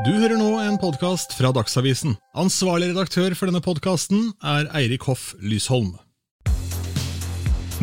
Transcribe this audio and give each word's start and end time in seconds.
Du 0.00 0.08
hører 0.08 0.38
nå 0.40 0.54
en 0.56 0.78
podkast 0.80 1.34
fra 1.36 1.50
Dagsavisen. 1.52 2.14
Ansvarlig 2.40 2.94
redaktør 2.94 3.34
for 3.36 3.50
denne 3.50 3.60
podkasten 3.60 4.30
er 4.40 4.64
Eirik 4.78 5.04
Hoff 5.04 5.34
Lysholm. 5.44 5.90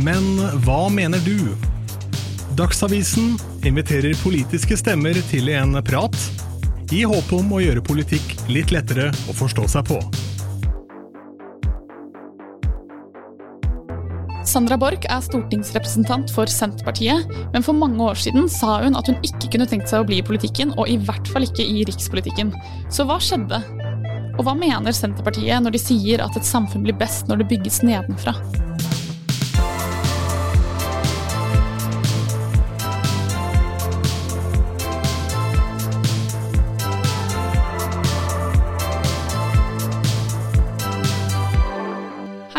Men 0.01 0.25
hva 0.65 0.79
mener 0.89 1.21
du? 1.21 1.53
Dagsavisen 2.57 3.35
inviterer 3.61 4.17
politiske 4.23 4.79
stemmer 4.81 5.21
til 5.29 5.53
en 5.53 5.77
prat, 5.85 6.17
i 6.89 7.03
håp 7.05 7.29
om 7.37 7.53
å 7.53 7.61
gjøre 7.61 7.85
politikk 7.85 8.33
litt 8.49 8.73
lettere 8.73 9.11
å 9.29 9.37
forstå 9.37 9.69
seg 9.69 9.93
på. 9.93 10.01
Sandra 14.49 14.79
Borch 14.81 15.03
er 15.05 15.19
stortingsrepresentant 15.21 16.31
for 16.33 16.49
Senterpartiet, 16.49 17.27
men 17.53 17.65
for 17.65 17.77
mange 17.77 18.01
år 18.01 18.17
siden 18.17 18.47
sa 18.49 18.79
hun 18.81 18.97
at 18.97 19.11
hun 19.11 19.19
ikke 19.21 19.51
kunne 19.53 19.67
tenkt 19.69 19.91
seg 19.91 20.01
å 20.01 20.07
bli 20.09 20.23
i 20.23 20.25
politikken, 20.25 20.71
og 20.73 20.89
i 20.89 20.97
hvert 20.97 21.29
fall 21.29 21.45
ikke 21.45 21.61
i 21.61 21.83
rikspolitikken. 21.85 22.49
Så 22.89 23.05
hva 23.05 23.19
skjedde? 23.21 23.61
Og 24.39 24.47
hva 24.47 24.55
mener 24.57 24.95
Senterpartiet 24.95 25.61
når 25.61 25.77
de 25.77 25.83
sier 25.83 26.25
at 26.25 26.39
et 26.39 26.49
samfunn 26.49 26.87
blir 26.87 26.97
best 26.97 27.29
når 27.29 27.43
det 27.43 27.49
bygges 27.53 27.83
nedenfra? 27.85 28.33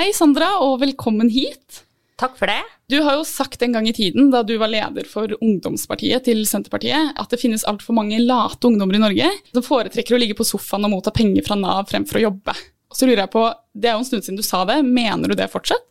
Hei, 0.01 0.15
Sandra, 0.17 0.47
og 0.65 0.79
velkommen 0.81 1.29
hit. 1.29 1.83
Takk 2.17 2.39
for 2.39 2.49
det. 2.49 2.63
Du 2.89 2.95
har 3.05 3.19
jo 3.19 3.25
sagt 3.29 3.61
en 3.61 3.75
gang 3.75 3.85
i 3.85 3.93
tiden, 3.93 4.31
da 4.33 4.41
du 4.41 4.55
var 4.57 4.71
leder 4.73 5.05
for 5.05 5.29
ungdomspartiet 5.45 6.25
til 6.25 6.41
Senterpartiet, 6.49 7.11
at 7.21 7.29
det 7.29 7.37
finnes 7.43 7.67
altfor 7.69 7.99
mange 7.99 8.17
late 8.23 8.65
ungdommer 8.65 8.97
i 8.97 9.03
Norge 9.03 9.29
som 9.51 9.67
foretrekker 9.67 10.17
å 10.17 10.21
ligge 10.23 10.39
på 10.39 10.47
sofaen 10.49 10.89
og 10.89 10.95
motta 10.95 11.13
penger 11.13 11.45
fra 11.45 11.59
Nav 11.61 11.91
fremfor 11.93 12.17
å 12.17 12.23
jobbe. 12.31 12.55
Og 12.89 12.97
så 12.97 13.11
lurer 13.11 13.27
jeg 13.27 13.33
på, 13.35 13.45
Det 13.77 13.91
er 13.91 13.99
jo 13.99 14.01
en 14.01 14.09
stund 14.09 14.25
siden 14.25 14.41
du 14.41 14.47
sa 14.47 14.63
det, 14.73 14.79
mener 14.89 15.29
du 15.29 15.37
det 15.37 15.53
fortsatt? 15.53 15.85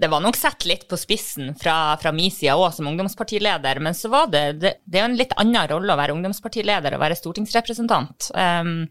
Det 0.00 0.08
var 0.08 0.22
nok 0.24 0.36
sett 0.38 0.64
litt 0.64 0.86
på 0.88 0.96
spissen 0.96 1.50
fra, 1.60 1.96
fra 2.00 2.12
min 2.16 2.32
side 2.32 2.54
òg, 2.56 2.70
som 2.72 2.88
ungdomspartileder. 2.88 3.82
Men 3.84 3.96
så 3.96 4.08
var 4.12 4.30
det, 4.32 4.44
det, 4.62 4.72
det 4.88 5.00
er 5.00 5.04
jo 5.04 5.10
en 5.10 5.18
litt 5.18 5.34
annen 5.36 5.68
rolle 5.68 5.92
å 5.92 6.00
være 6.00 6.14
ungdomspartileder 6.16 6.96
og 6.96 7.02
være 7.02 7.18
stortingsrepresentant. 7.18 8.30
Um, 8.32 8.86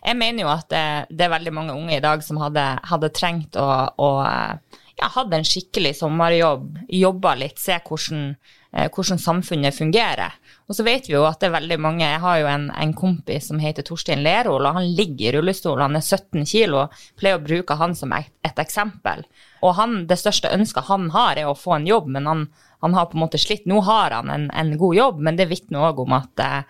jeg 0.00 0.16
mener 0.20 0.46
jo 0.46 0.54
at 0.54 0.70
det, 0.72 0.86
det, 1.10 1.26
er 1.26 1.34
veldig 1.34 1.52
mange 1.52 1.76
unge 1.76 1.98
i 1.98 2.04
dag 2.04 2.24
som 2.24 2.40
hadde, 2.40 2.64
hadde 2.88 3.12
trengt 3.12 3.60
å, 3.60 3.68
å 3.92 4.10
ja, 5.00 5.08
hatt 5.10 5.32
en 5.34 5.46
skikkelig 5.46 5.96
sommerjobb, 5.98 6.78
jobba 6.92 7.34
litt, 7.38 7.58
se 7.58 7.76
hvordan, 7.82 8.34
eh, 8.72 8.88
hvordan, 8.88 9.20
samfunnet 9.20 9.74
fungerer. 9.74 10.36
Og 10.68 10.76
så 10.78 10.86
vet 10.86 11.08
vi 11.08 11.16
jo 11.16 11.24
at 11.28 11.40
det 11.40 11.50
er 11.50 11.58
veldig 11.58 11.78
mange 11.80 12.04
Jeg 12.04 12.20
har 12.22 12.38
jo 12.40 12.46
en, 12.48 12.70
en 12.70 12.94
kompis 12.96 13.50
som 13.50 13.58
heter 13.60 13.84
Torstein 13.84 14.22
Lerol, 14.24 14.64
og 14.64 14.78
han 14.78 14.94
ligger 14.96 15.26
i 15.28 15.36
rullestol, 15.36 15.82
han 15.82 15.96
er 15.96 16.04
17 16.04 16.46
kilo. 16.46 16.86
Pleier 17.18 17.40
å 17.40 17.44
bruke 17.44 17.76
han 17.80 17.94
som 17.98 18.14
et, 18.16 18.30
et 18.46 18.58
eksempel. 18.58 19.26
Og 19.62 19.74
han, 19.80 20.06
det 20.06 20.20
største 20.20 20.52
ønsket 20.54 20.88
han 20.88 21.10
har, 21.14 21.36
er 21.36 21.50
å 21.50 21.58
få 21.58 21.76
en 21.78 21.90
jobb, 21.90 22.08
men 22.16 22.30
han, 22.30 22.46
han 22.84 22.94
har 22.94 23.10
på 23.10 23.18
en 23.18 23.26
måte 23.26 23.40
slitt. 23.40 23.66
Nå 23.66 23.82
har 23.84 24.14
han 24.14 24.30
en, 24.30 24.50
en 24.54 24.76
god 24.78 24.96
jobb, 24.96 25.20
men 25.20 25.36
det 25.40 25.50
vitner 25.50 25.90
òg 25.90 26.04
om 26.04 26.16
at 26.16 26.44
eh, 26.44 26.62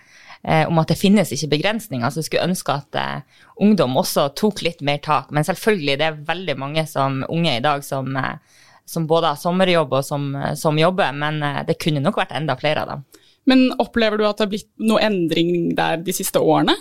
om 0.44 0.78
at 0.80 0.90
det 0.92 0.98
finnes 1.00 1.30
ikke 1.32 1.54
begrensninger. 1.56 2.10
Så 2.10 2.20
jeg 2.20 2.28
skulle 2.28 2.48
ønske 2.48 2.74
at 2.74 2.98
eh, 3.00 3.42
ungdom 3.64 3.96
også 4.00 4.28
tok 4.36 4.62
litt 4.66 4.82
mer 4.84 5.00
tak. 5.04 5.32
Men 5.32 5.46
selvfølgelig, 5.46 5.98
det 6.00 6.08
er 6.08 6.22
veldig 6.28 6.56
mange 6.60 6.86
som 6.90 7.22
unge 7.28 7.56
i 7.56 7.64
dag 7.64 7.84
som, 7.86 8.10
eh, 8.16 8.62
som 8.84 9.08
både 9.08 9.32
har 9.32 9.40
sommerjobb 9.40 9.94
og 9.96 10.04
som, 10.04 10.30
som, 10.60 10.78
jobber, 10.78 11.14
men 11.16 11.42
eh, 11.42 11.62
det 11.68 11.78
kunne 11.82 12.02
nok 12.04 12.20
vært 12.20 12.34
enda 12.36 12.58
flere 12.60 12.84
av 12.84 12.92
dem. 12.92 13.06
Men 13.48 13.66
opplever 13.80 14.20
du 14.20 14.26
at 14.26 14.38
det 14.38 14.46
har 14.46 14.52
blitt 14.52 14.70
noe 14.80 15.02
endring 15.04 15.74
der 15.76 16.04
de 16.04 16.16
siste 16.16 16.40
årene? 16.40 16.76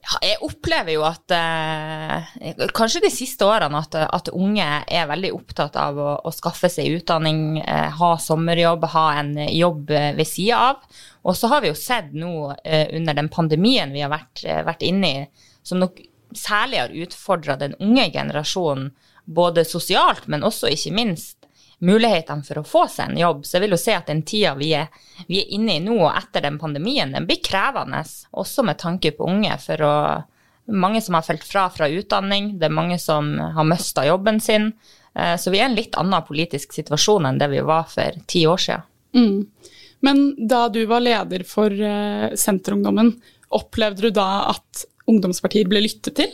Jeg 0.00 0.38
opplever 0.44 0.94
jo 0.94 1.02
at 1.04 1.32
eh, 1.34 2.54
kanskje 2.76 3.02
de 3.04 3.10
siste 3.12 3.44
årene 3.46 3.82
at, 3.82 3.96
at, 4.00 4.30
unge 4.32 4.66
er 4.88 5.08
veldig 5.10 5.30
opptatt 5.36 5.76
av 5.78 5.98
å, 6.00 6.10
å 6.24 6.32
skaffe 6.34 6.70
seg 6.72 6.96
utdanning, 6.96 7.60
eh, 7.60 7.90
ha 8.00 8.10
sommerjobb, 8.18 8.86
ha 8.94 9.06
en 9.20 9.34
jobb 9.44 9.92
ved 9.92 10.26
sida 10.28 10.62
av. 10.70 11.02
Og 11.22 11.36
så 11.36 11.50
har 11.52 11.62
vi 11.62 11.70
jo 11.70 11.78
sett 11.78 12.14
nå 12.16 12.32
eh, 12.64 12.88
under 12.96 13.18
den 13.18 13.28
pandemien 13.32 13.92
vi 13.92 14.02
har 14.04 14.12
vært, 14.12 14.44
eh, 14.44 14.62
vært 14.66 14.86
inne 14.88 15.12
i, 15.12 15.26
som 15.62 15.82
nok 15.82 16.00
særlig 16.36 16.80
har 16.80 16.96
utfordra 17.04 17.58
den 17.60 17.76
unge 17.82 18.08
generasjonen 18.14 18.90
både 19.30 19.66
sosialt, 19.68 20.26
men 20.32 20.46
også 20.46 20.70
ikke 20.72 20.94
minst 20.96 21.39
mulighetene 21.84 22.44
for 22.44 22.60
å 22.60 22.66
få 22.66 22.84
seg 22.92 23.10
en 23.10 23.20
jobb. 23.20 23.44
Så 23.46 23.56
jeg 23.56 23.64
vil 23.64 23.74
jo 23.74 23.80
se 23.80 23.94
at 23.96 24.10
den 24.10 24.22
tida 24.28 24.52
vi 24.58 24.72
er, 24.76 24.90
vi 25.28 25.40
er 25.40 25.54
inne 25.56 25.78
i 25.78 25.84
nå 25.84 25.96
og 25.96 26.12
etter 26.12 26.44
den 26.44 26.58
pandemien, 26.60 27.14
den 27.14 27.28
blir 27.28 27.40
krevende, 27.44 28.02
også 28.30 28.64
med 28.68 28.80
tanke 28.80 29.14
på 29.16 29.28
unge. 29.28 29.56
for 29.64 29.86
å 29.86 29.94
mange 30.70 31.00
som 31.02 31.16
har 31.18 31.26
falt 31.26 31.44
fra 31.44 31.64
fra 31.70 31.88
utdanning, 31.88 32.52
det 32.58 32.68
er 32.68 32.74
mange 32.74 32.98
som 32.98 33.32
har 33.38 33.66
mista 33.66 34.04
jobben 34.06 34.40
sin. 34.40 34.72
Eh, 35.14 35.36
så 35.36 35.50
vi 35.50 35.58
er 35.58 35.66
i 35.66 35.70
en 35.70 35.78
litt 35.78 35.96
annen 35.98 36.26
politisk 36.26 36.76
situasjon 36.76 37.26
enn 37.26 37.40
det 37.40 37.50
vi 37.50 37.62
var 37.66 37.88
for 37.90 38.20
ti 38.30 38.44
år 38.46 38.60
siden. 38.62 38.86
Mm. 39.16 39.70
Men 40.06 40.22
da 40.48 40.68
du 40.72 40.84
var 40.88 41.02
leder 41.04 41.42
for 41.44 41.74
uh, 41.74 42.30
Senterungdommen, 42.38 43.10
opplevde 43.52 44.06
du 44.06 44.14
da 44.16 44.46
at 44.52 44.84
ungdomspartier 45.10 45.68
ble 45.68 45.82
lyttet 45.84 46.14
til? 46.16 46.30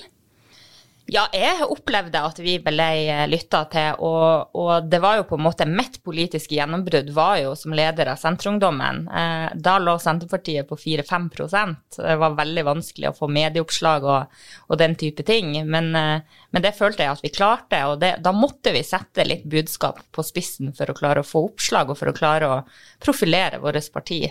Ja, 1.07 1.29
jeg 1.31 1.63
opplevde 1.71 2.19
at 2.27 2.39
vi 2.43 2.57
ble 2.59 2.87
lytta 3.31 3.61
til, 3.71 4.01
og, 4.03 4.57
og, 4.59 4.89
det 4.91 4.99
var 5.03 5.21
jo 5.21 5.27
på 5.29 5.37
en 5.39 5.45
måte 5.45 5.67
mitt 5.71 6.01
politiske 6.03 6.57
gjennombrudd 6.57 7.13
var 7.15 7.37
jo 7.45 7.53
som 7.59 7.77
leder 7.79 8.11
av 8.11 8.19
Senterungdommen. 8.19 9.05
Eh, 9.07 9.45
da 9.55 9.77
lå 9.79 9.95
Senterpartiet 10.03 10.67
på 10.67 10.79
4-5% 10.81 12.01
Det 12.01 12.17
var 12.19 12.35
veldig 12.41 12.67
vanskelig 12.67 13.13
å 13.13 13.15
få 13.21 13.31
medieoppslag 13.31 14.09
og, 14.09 14.35
og 14.67 14.83
den 14.83 14.99
type 14.99 15.23
ting. 15.27 15.55
Men, 15.71 15.93
eh, 15.95 16.43
men, 16.51 16.67
det 16.67 16.75
følte 16.75 17.07
jeg 17.07 17.15
at 17.15 17.23
vi 17.23 17.35
klarte, 17.39 17.85
og 17.87 18.03
det, 18.03 18.17
da 18.27 18.35
måtte 18.35 18.75
vi 18.75 18.83
sette 18.83 19.29
litt 19.29 19.47
budskap 19.47 20.03
på 20.11 20.27
spissen 20.27 20.75
for 20.75 20.91
å 20.91 20.99
klare 20.99 21.23
å 21.23 21.29
få 21.29 21.47
oppslag 21.53 21.95
og 21.95 22.03
for 22.03 22.11
å 22.11 22.19
klare 22.19 22.51
å 22.51 22.61
profilere 22.99 23.63
vårt 23.63 23.93
parti. 23.95 24.25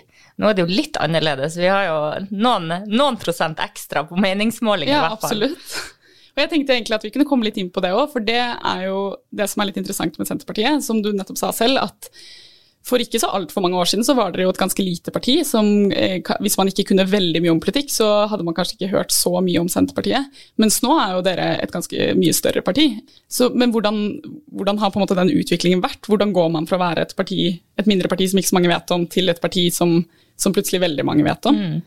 Nå 0.43 0.51
er 0.51 0.57
det 0.57 0.67
jo 0.67 0.75
litt 0.75 0.99
annerledes. 0.99 1.55
Vi 1.55 1.71
har 1.71 1.87
jo 1.87 1.99
noen, 2.35 2.81
noen 2.91 3.15
prosent 3.21 3.63
ekstra 3.63 4.03
på 4.09 4.19
meningsmåling 4.19 4.91
ja, 4.91 4.99
i 4.99 5.05
hvert 5.05 5.21
fall. 5.23 5.45
Absolutt. 5.53 5.93
Og 6.35 6.43
jeg 6.43 6.51
tenkte 6.51 6.75
egentlig 6.75 6.97
at 6.97 7.05
vi 7.07 7.13
kunne 7.15 7.27
komme 7.27 7.47
litt 7.47 7.59
inn 7.61 7.71
på 7.71 7.83
det 7.83 7.93
òg, 7.95 8.09
for 8.11 8.23
det 8.23 8.41
er 8.43 8.81
jo 8.89 9.15
det 9.31 9.47
som 9.47 9.63
er 9.63 9.71
litt 9.71 9.79
interessant 9.79 10.17
med 10.19 10.27
Senterpartiet, 10.27 10.83
som 10.83 10.99
du 11.03 11.13
nettopp 11.15 11.39
sa 11.39 11.53
selv, 11.55 11.79
at 11.79 12.09
for 12.85 13.01
ikke 13.01 13.17
så 13.17 13.31
altfor 13.33 13.63
mange 13.65 13.79
år 13.81 13.89
siden 13.89 14.05
så 14.05 14.13
var 14.17 14.33
dere 14.33 14.45
jo 14.45 14.51
et 14.53 14.59
ganske 14.61 14.83
lite 14.83 15.09
parti 15.13 15.39
som 15.47 15.65
eh, 15.89 16.19
Hvis 16.43 16.57
man 16.59 16.69
ikke 16.69 16.85
kunne 16.91 17.07
veldig 17.09 17.41
mye 17.41 17.53
om 17.55 17.61
politikk, 17.63 17.89
så 17.89 18.09
hadde 18.29 18.45
man 18.45 18.53
kanskje 18.57 18.77
ikke 18.77 18.91
hørt 18.91 19.15
så 19.15 19.31
mye 19.41 19.63
om 19.63 19.69
Senterpartiet. 19.71 20.29
Mens 20.61 20.77
nå 20.85 20.91
er 21.01 21.15
jo 21.15 21.23
dere 21.25 21.47
et 21.63 21.73
ganske 21.73 22.11
mye 22.19 22.35
større 22.37 22.61
parti. 22.65 22.91
Så, 23.25 23.49
men 23.57 23.73
hvordan, 23.73 24.03
hvordan, 24.53 24.83
har 24.83 24.93
på 24.93 25.01
en 25.01 25.05
måte 25.07 25.17
den 25.17 25.33
utviklingen 25.33 25.81
vært? 25.81 26.05
Hvordan 26.05 26.35
går 26.35 26.53
man 26.53 26.69
fra 26.69 26.77
å 26.77 26.83
være 26.83 27.07
et, 27.07 27.15
parti, 27.17 27.39
et 27.79 27.89
mindre 27.89 28.11
parti 28.11 28.29
som 28.29 28.41
ikke 28.41 28.51
så 28.53 28.59
mange 28.59 28.73
vet 28.75 28.93
om, 28.93 29.09
til 29.09 29.33
et 29.33 29.41
parti 29.41 29.65
som, 29.73 29.97
som 30.35 30.53
plutselig 30.55 30.81
veldig 30.83 31.05
mange 31.07 31.25
vet 31.25 31.51
om? 31.51 31.59
Mm. 31.59 31.83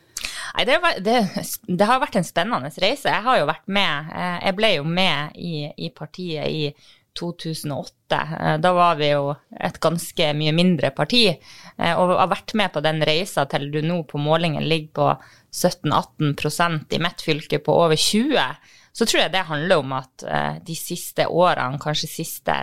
Nei, 0.55 0.65
det, 0.65 0.79
det, 1.05 1.19
det, 1.67 1.87
har 1.87 2.01
vært 2.03 2.19
en 2.19 2.27
spennende 2.27 2.71
reise. 2.83 3.11
Jeg 3.11 3.25
har 3.25 3.41
jo 3.41 3.49
vært 3.49 3.69
med. 3.71 4.13
Eh, 4.15 4.39
jeg 4.49 4.57
ble 4.59 4.73
jo 4.77 4.87
med 4.87 5.37
i, 5.39 5.69
i 5.77 5.91
partiet 5.95 6.49
i 6.49 6.71
2008. 7.19 8.21
Eh, 8.41 8.57
da 8.63 8.73
var 8.77 8.99
vi 8.99 9.13
jo 9.13 9.35
et 9.55 9.79
ganske 9.83 10.31
mye 10.39 10.55
mindre 10.57 10.91
parti, 10.97 11.27
eh, 11.31 11.93
og 11.95 12.17
har 12.17 12.33
vært 12.33 12.57
med 12.59 12.73
på 12.75 12.83
den 12.85 13.05
reisa 13.07 13.47
til 13.51 13.69
du 13.75 13.81
nå 13.85 14.03
på 14.09 14.21
målingen 14.23 14.67
ligger 14.67 14.91
på 14.99 15.13
17-18% 15.55 16.97
i 16.97 17.03
mitt 17.03 17.25
fylke 17.25 17.63
på 17.65 17.79
over 17.87 17.97
20 17.97 18.37
så 18.99 19.07
tror 19.07 19.21
jeg 19.23 19.33
det 19.33 19.47
handler 19.47 19.81
om 19.81 19.93
at 19.95 20.25
de 20.67 20.75
siste 20.75 21.23
årene, 21.31 21.79
kanskje 21.79 22.09
siste 22.11 22.55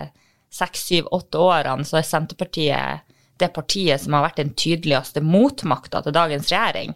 seks, 0.52 0.82
syv, 0.90 1.08
åtte 1.16 1.40
årene, 1.40 1.86
så 1.88 1.96
er 1.96 2.04
Senterpartiet 2.04 3.15
det 3.40 3.52
partiet 3.54 4.02
som 4.02 4.16
har 4.16 4.26
vært 4.28 4.40
den 4.42 4.54
tydeligste 4.58 5.22
motmakta 5.24 6.02
til 6.04 6.14
dagens 6.16 6.50
regjering. 6.52 6.94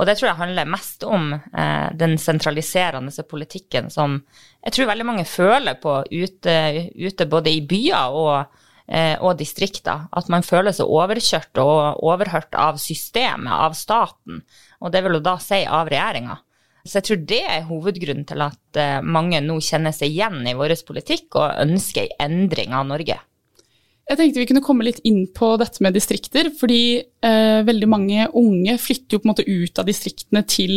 Og 0.00 0.06
det 0.08 0.16
tror 0.16 0.30
jeg 0.30 0.38
handler 0.38 0.70
mest 0.70 1.04
om 1.04 1.34
eh, 1.34 1.88
den 1.98 2.16
sentraliserende 2.20 3.12
politikken 3.28 3.90
som 3.92 4.20
jeg 4.64 4.72
tror 4.72 4.90
veldig 4.92 5.06
mange 5.08 5.26
føler 5.28 5.76
på 5.82 5.98
ute, 6.08 6.56
ute 6.96 7.26
både 7.28 7.52
i 7.52 7.60
byer 7.68 8.16
og, 8.16 8.60
eh, 8.88 9.16
og 9.20 9.36
distrikter. 9.40 10.06
At 10.16 10.30
man 10.32 10.46
føler 10.46 10.72
seg 10.76 10.88
overkjørt 10.88 11.60
og 11.60 12.00
overhørt 12.06 12.56
av 12.56 12.80
systemet, 12.80 13.52
av 13.52 13.76
staten. 13.76 14.40
Og 14.80 14.94
det 14.94 15.04
vil 15.04 15.18
jo 15.18 15.26
da 15.26 15.36
si 15.42 15.66
av 15.66 15.92
regjeringa. 15.92 16.38
Så 16.80 16.96
jeg 16.96 17.06
tror 17.06 17.24
det 17.28 17.42
er 17.44 17.66
hovedgrunnen 17.68 18.24
til 18.28 18.44
at 18.46 18.80
eh, 18.80 19.00
mange 19.04 19.42
nå 19.44 19.58
kjenner 19.64 19.92
seg 19.92 20.14
igjen 20.14 20.46
i 20.48 20.56
vår 20.56 20.78
politikk 20.88 21.36
og 21.36 21.58
ønsker 21.66 22.08
en 22.16 22.44
endring 22.44 22.72
av 22.76 22.88
Norge. 22.88 23.20
Jeg 24.10 24.18
tenkte 24.18 24.42
vi 24.42 24.46
kunne 24.50 24.62
komme 24.64 24.82
litt 24.82 24.98
inn 25.06 25.22
på 25.30 25.52
dette 25.60 25.84
med 25.84 25.94
distrikter, 25.94 26.48
fordi 26.58 26.98
eh, 26.98 27.60
veldig 27.62 27.88
mange 27.90 28.24
unge 28.34 28.74
flytter 28.82 29.14
jo 29.14 29.20
på 29.22 29.28
en 29.28 29.30
måte 29.30 29.46
ut 29.46 29.78
av 29.78 29.86
distriktene 29.86 30.42
til 30.50 30.72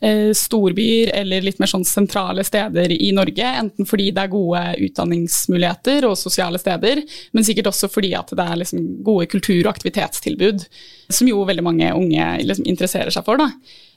eh, 0.00 0.30
storbyer 0.32 1.10
eller 1.18 1.44
litt 1.44 1.60
mer 1.60 1.68
sånn 1.68 1.84
sentrale 1.84 2.40
steder 2.48 2.94
i 2.96 3.10
Norge. 3.12 3.50
Enten 3.60 3.88
fordi 3.88 4.06
det 4.16 4.24
er 4.24 4.32
gode 4.32 4.62
utdanningsmuligheter 4.86 6.08
og 6.08 6.16
sosiale 6.16 6.62
steder, 6.62 7.02
men 7.36 7.44
sikkert 7.44 7.68
også 7.74 7.92
fordi 7.92 8.14
at 8.16 8.32
det 8.32 8.48
er 8.48 8.62
liksom 8.62 8.88
gode 9.04 9.28
kultur- 9.34 9.66
og 9.66 9.74
aktivitetstilbud, 9.74 10.64
som 11.12 11.28
jo 11.28 11.44
veldig 11.52 11.66
mange 11.68 11.92
unge 11.92 12.30
liksom 12.46 12.72
interesserer 12.72 13.12
seg 13.12 13.28
for. 13.28 13.44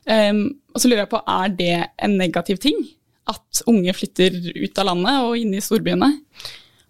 Um, 0.06 0.44
Og 0.75 0.83
så 0.83 0.92
lurer 0.92 1.06
jeg 1.06 1.13
på, 1.16 1.24
er 1.24 1.56
det 1.63 1.78
en 2.04 2.19
negativ 2.19 2.60
ting? 2.60 2.83
At 3.31 3.63
unge 3.71 3.95
flytter 3.95 4.36
ut 4.51 4.83
av 4.83 4.92
landet 4.92 5.24
og 5.24 5.39
inn 5.39 5.56
i 5.56 5.63
storbyene? 5.63 6.12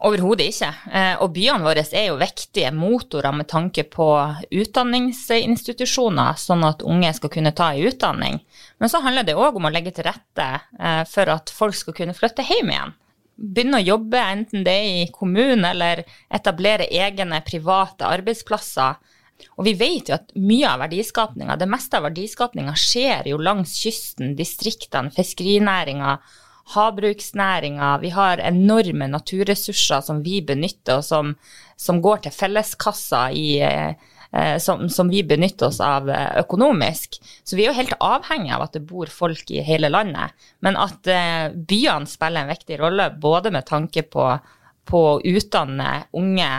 Overhodet 0.04 0.50
ikke. 0.52 0.70
Eh, 0.92 1.14
og 1.24 1.32
byene 1.36 1.64
våre 1.64 1.86
er 1.96 2.10
jo 2.10 2.18
viktige 2.20 2.72
motorer 2.76 3.32
med 3.36 3.48
tanke 3.48 3.86
på 3.88 4.10
utdanningsinstitusjoner, 4.52 6.36
sånn 6.40 6.66
at 6.68 6.84
unge 6.84 7.14
skal 7.16 7.32
kunne 7.32 7.56
ta 7.56 7.72
en 7.72 7.88
utdanning. 7.88 8.42
Men 8.78 8.92
så 8.92 9.00
handler 9.06 9.24
det 9.24 9.38
òg 9.40 9.56
om 9.56 9.70
å 9.70 9.72
legge 9.72 9.96
til 9.96 10.10
rette 10.10 10.50
eh, 10.60 11.02
for 11.08 11.32
at 11.32 11.54
folk 11.54 11.78
skal 11.80 11.96
kunne 11.96 12.18
flytte 12.18 12.44
hjem 12.44 12.74
igjen. 12.76 12.96
Begynne 13.36 13.80
å 13.80 13.88
jobbe, 13.88 14.20
enten 14.20 14.64
det 14.68 14.76
er 14.76 15.02
i 15.06 15.10
kommunen 15.16 15.66
eller 15.68 16.04
etablere 16.32 16.88
egne 16.92 17.42
private 17.48 18.08
arbeidsplasser. 18.08 19.00
Og 19.60 19.68
vi 19.68 19.74
vet 19.80 20.10
jo 20.12 20.16
at 20.16 20.32
mye 20.40 20.70
av 20.70 20.84
verdiskapninga, 20.86 21.58
det 21.60 21.68
meste 21.72 22.00
av 22.00 22.08
verdiskapninga 22.08 22.76
skjer 22.80 23.32
jo 23.32 23.40
langs 23.40 23.76
kysten, 23.80 24.36
distriktene, 24.40 25.12
fiskerinæringa 25.16 26.18
havbruksnæringa. 26.74 27.98
Vi 28.02 28.10
har 28.10 28.42
enorme 28.42 29.08
naturressurser 29.08 30.02
som 30.02 30.24
vi 30.26 30.42
benytter, 30.42 31.00
og 31.00 31.06
som, 31.06 31.36
som 31.78 32.02
går 32.02 32.26
til 32.26 32.34
felleskassa 32.34 33.28
i 33.36 33.60
eh, 33.62 34.58
som, 34.60 34.88
som, 34.90 35.10
vi 35.10 35.24
benytter 35.24 35.70
oss 35.70 35.80
av 35.84 36.10
eh, 36.10 36.40
økonomisk. 36.42 37.20
Så 37.44 37.56
vi 37.56 37.66
er 37.66 37.72
jo 37.72 37.80
helt 37.80 37.96
avhengig 38.02 38.56
av 38.56 38.66
at 38.66 38.74
det 38.78 38.86
bor 38.90 39.12
folk 39.14 39.54
i 39.54 39.62
hele 39.66 39.92
landet. 39.94 40.34
Men 40.66 40.80
at 40.82 41.08
eh, 41.12 41.54
byene 41.54 42.10
spiller 42.10 42.44
en 42.44 42.54
viktig 42.56 42.82
rolle, 42.82 43.12
både 43.22 43.54
med 43.54 43.70
tanke 43.70 44.04
på, 44.10 44.28
på 44.90 45.06
å 45.14 45.22
utdanne 45.22 46.06
unge, 46.18 46.52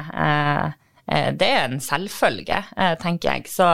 det 1.07 1.47
er 1.47 1.69
en 1.69 1.79
selvfølge, 1.79 2.57
tenker 2.99 3.37
jeg. 3.37 3.45
Så 3.47 3.69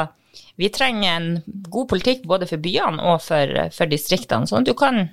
vi 0.61 0.69
trenger 0.69 1.15
en 1.15 1.29
god 1.73 1.89
politikk 1.89 2.27
både 2.29 2.45
for 2.51 2.61
byene 2.61 3.01
og 3.01 3.23
for, 3.25 3.71
for 3.73 3.89
distriktene, 3.89 4.45
sånn 4.49 4.67
at 4.67 4.69
du 4.69 4.75
kan 4.77 5.07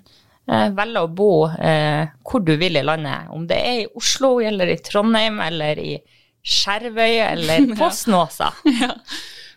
eh, 0.50 0.70
velge 0.76 1.04
å 1.06 1.12
bo 1.14 1.34
eh, 1.48 2.10
hvor 2.26 2.44
du 2.46 2.56
vil 2.60 2.80
i 2.80 2.86
landet. 2.86 3.30
Om 3.36 3.46
det 3.50 3.60
er 3.60 3.82
i 3.84 3.90
Oslo 4.00 4.38
eller 4.44 4.72
i 4.74 4.80
Trondheim 4.84 5.40
eller 5.46 5.82
i 5.82 5.92
Skjervøy 6.40 7.20
eller 7.26 7.68
på 7.80 7.92
Snåsa. 7.94 8.52
ja. 8.82 8.94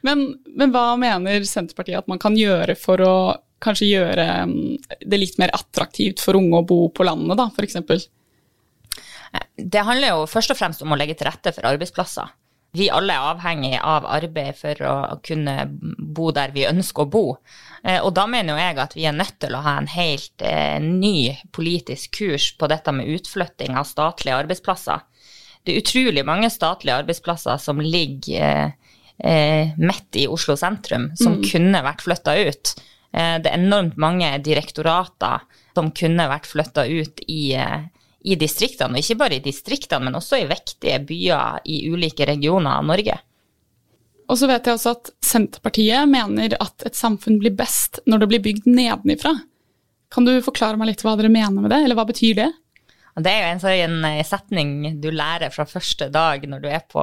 men, 0.06 0.26
men, 0.50 0.74
hva 0.74 0.92
mener 1.00 1.46
Senterpartiet 1.48 2.02
at 2.02 2.10
man 2.10 2.20
kan 2.22 2.36
gjøre 2.38 2.76
for 2.78 3.04
å 3.06 3.14
kanskje 3.62 3.92
gjøre 3.92 4.26
mm, 4.50 4.96
det 5.06 5.20
litt 5.20 5.38
mer 5.38 5.52
attraktivt 5.54 6.22
for 6.22 6.38
unge 6.38 6.58
å 6.58 6.66
bo 6.66 6.80
på 6.90 7.06
landet, 7.06 7.38
da, 7.38 7.46
f.eks.? 7.52 8.08
Det 9.56 9.84
handler 9.86 10.12
jo 10.12 10.24
først 10.28 10.52
og 10.52 10.58
fremst 10.58 10.82
om 10.84 10.92
å 10.92 10.98
legge 10.98 11.14
til 11.16 11.30
rette 11.30 11.54
for 11.54 11.70
arbeidsplasser 11.70 12.34
vi 12.72 12.88
alle 12.88 13.12
er 13.12 13.26
avhengig 13.34 13.74
av 13.84 14.06
arbeid 14.08 14.56
for 14.56 14.84
å 14.88 14.94
kunne 15.24 15.66
bo 15.68 16.30
der 16.32 16.54
vi 16.54 16.64
ønsker 16.64 17.04
å 17.04 17.10
bo. 17.12 17.24
Eh, 17.84 18.00
og 18.00 18.14
da 18.16 18.24
mener 18.30 18.54
jo 18.54 18.62
jeg 18.62 18.78
at 18.80 18.96
vi 18.96 19.04
er 19.08 19.16
nødt 19.16 19.36
til 19.44 19.56
å 19.56 19.60
ha 19.64 19.76
en 19.76 19.90
helt 19.92 20.44
eh, 20.46 20.78
ny 20.80 21.34
politisk 21.52 22.16
kurs 22.22 22.52
på 22.56 22.70
dette 22.72 22.94
med 22.96 23.10
utflytting 23.12 23.76
av 23.76 23.88
statlige 23.88 24.38
arbeidsplasser. 24.40 25.04
Det 25.62 25.74
er 25.74 25.82
utrolig 25.82 26.24
mange 26.26 26.48
statlige 26.50 26.96
arbeidsplasser 27.02 27.60
som 27.60 27.82
ligger 27.84 28.72
eh, 28.72 29.76
midt 29.76 30.22
i 30.22 30.26
Oslo 30.32 30.56
sentrum, 30.56 31.10
som 31.20 31.36
mm. 31.36 31.44
kunne 31.52 31.84
vært 31.84 32.06
flytta 32.08 32.38
ut. 32.40 32.74
Det 33.12 33.44
er 33.44 33.58
enormt 33.58 33.98
mange 34.00 34.30
direktorater 34.40 35.42
som 35.76 35.90
kunne 35.92 36.24
vært 36.30 36.46
flytta 36.48 36.86
ut 36.88 37.20
i 37.28 37.42
i 38.24 38.36
distriktene, 38.38 38.96
og 38.96 39.02
ikke 39.02 39.18
bare 39.20 39.38
i 39.38 39.44
distriktene, 39.44 40.06
men 40.06 40.18
også 40.18 40.38
i 40.42 40.48
vektige 40.50 41.00
byer 41.08 41.62
i 41.68 41.82
ulike 41.90 42.26
regioner 42.28 42.78
av 42.78 42.86
Norge. 42.86 43.18
Og 44.30 44.38
så 44.38 44.48
vet 44.48 44.66
jeg 44.66 44.78
også 44.78 44.94
at 44.94 45.10
Senterpartiet 45.26 46.08
mener 46.08 46.54
at 46.62 46.86
et 46.86 46.96
samfunn 46.96 47.40
blir 47.42 47.54
best 47.56 48.00
når 48.08 48.22
det 48.22 48.28
blir 48.30 48.44
bygd 48.44 48.68
nedenifra. 48.70 49.34
Kan 50.12 50.28
du 50.28 50.36
forklare 50.44 50.78
meg 50.80 50.92
litt 50.92 51.02
hva 51.04 51.16
dere 51.18 51.32
mener 51.32 51.64
med 51.64 51.72
det, 51.72 51.82
eller 51.84 51.98
hva 51.98 52.06
betyr 52.08 52.38
det? 52.38 52.50
Det 53.20 53.28
er 53.28 53.42
jo 53.42 53.50
en 53.50 53.60
sånn 53.60 54.06
eh, 54.08 54.22
setning 54.24 54.70
du 55.02 55.10
lærer 55.12 55.52
fra 55.52 55.66
første 55.68 56.08
dag 56.12 56.46
når 56.48 56.62
du 56.62 56.68
er 56.70 56.84
på, 56.88 57.02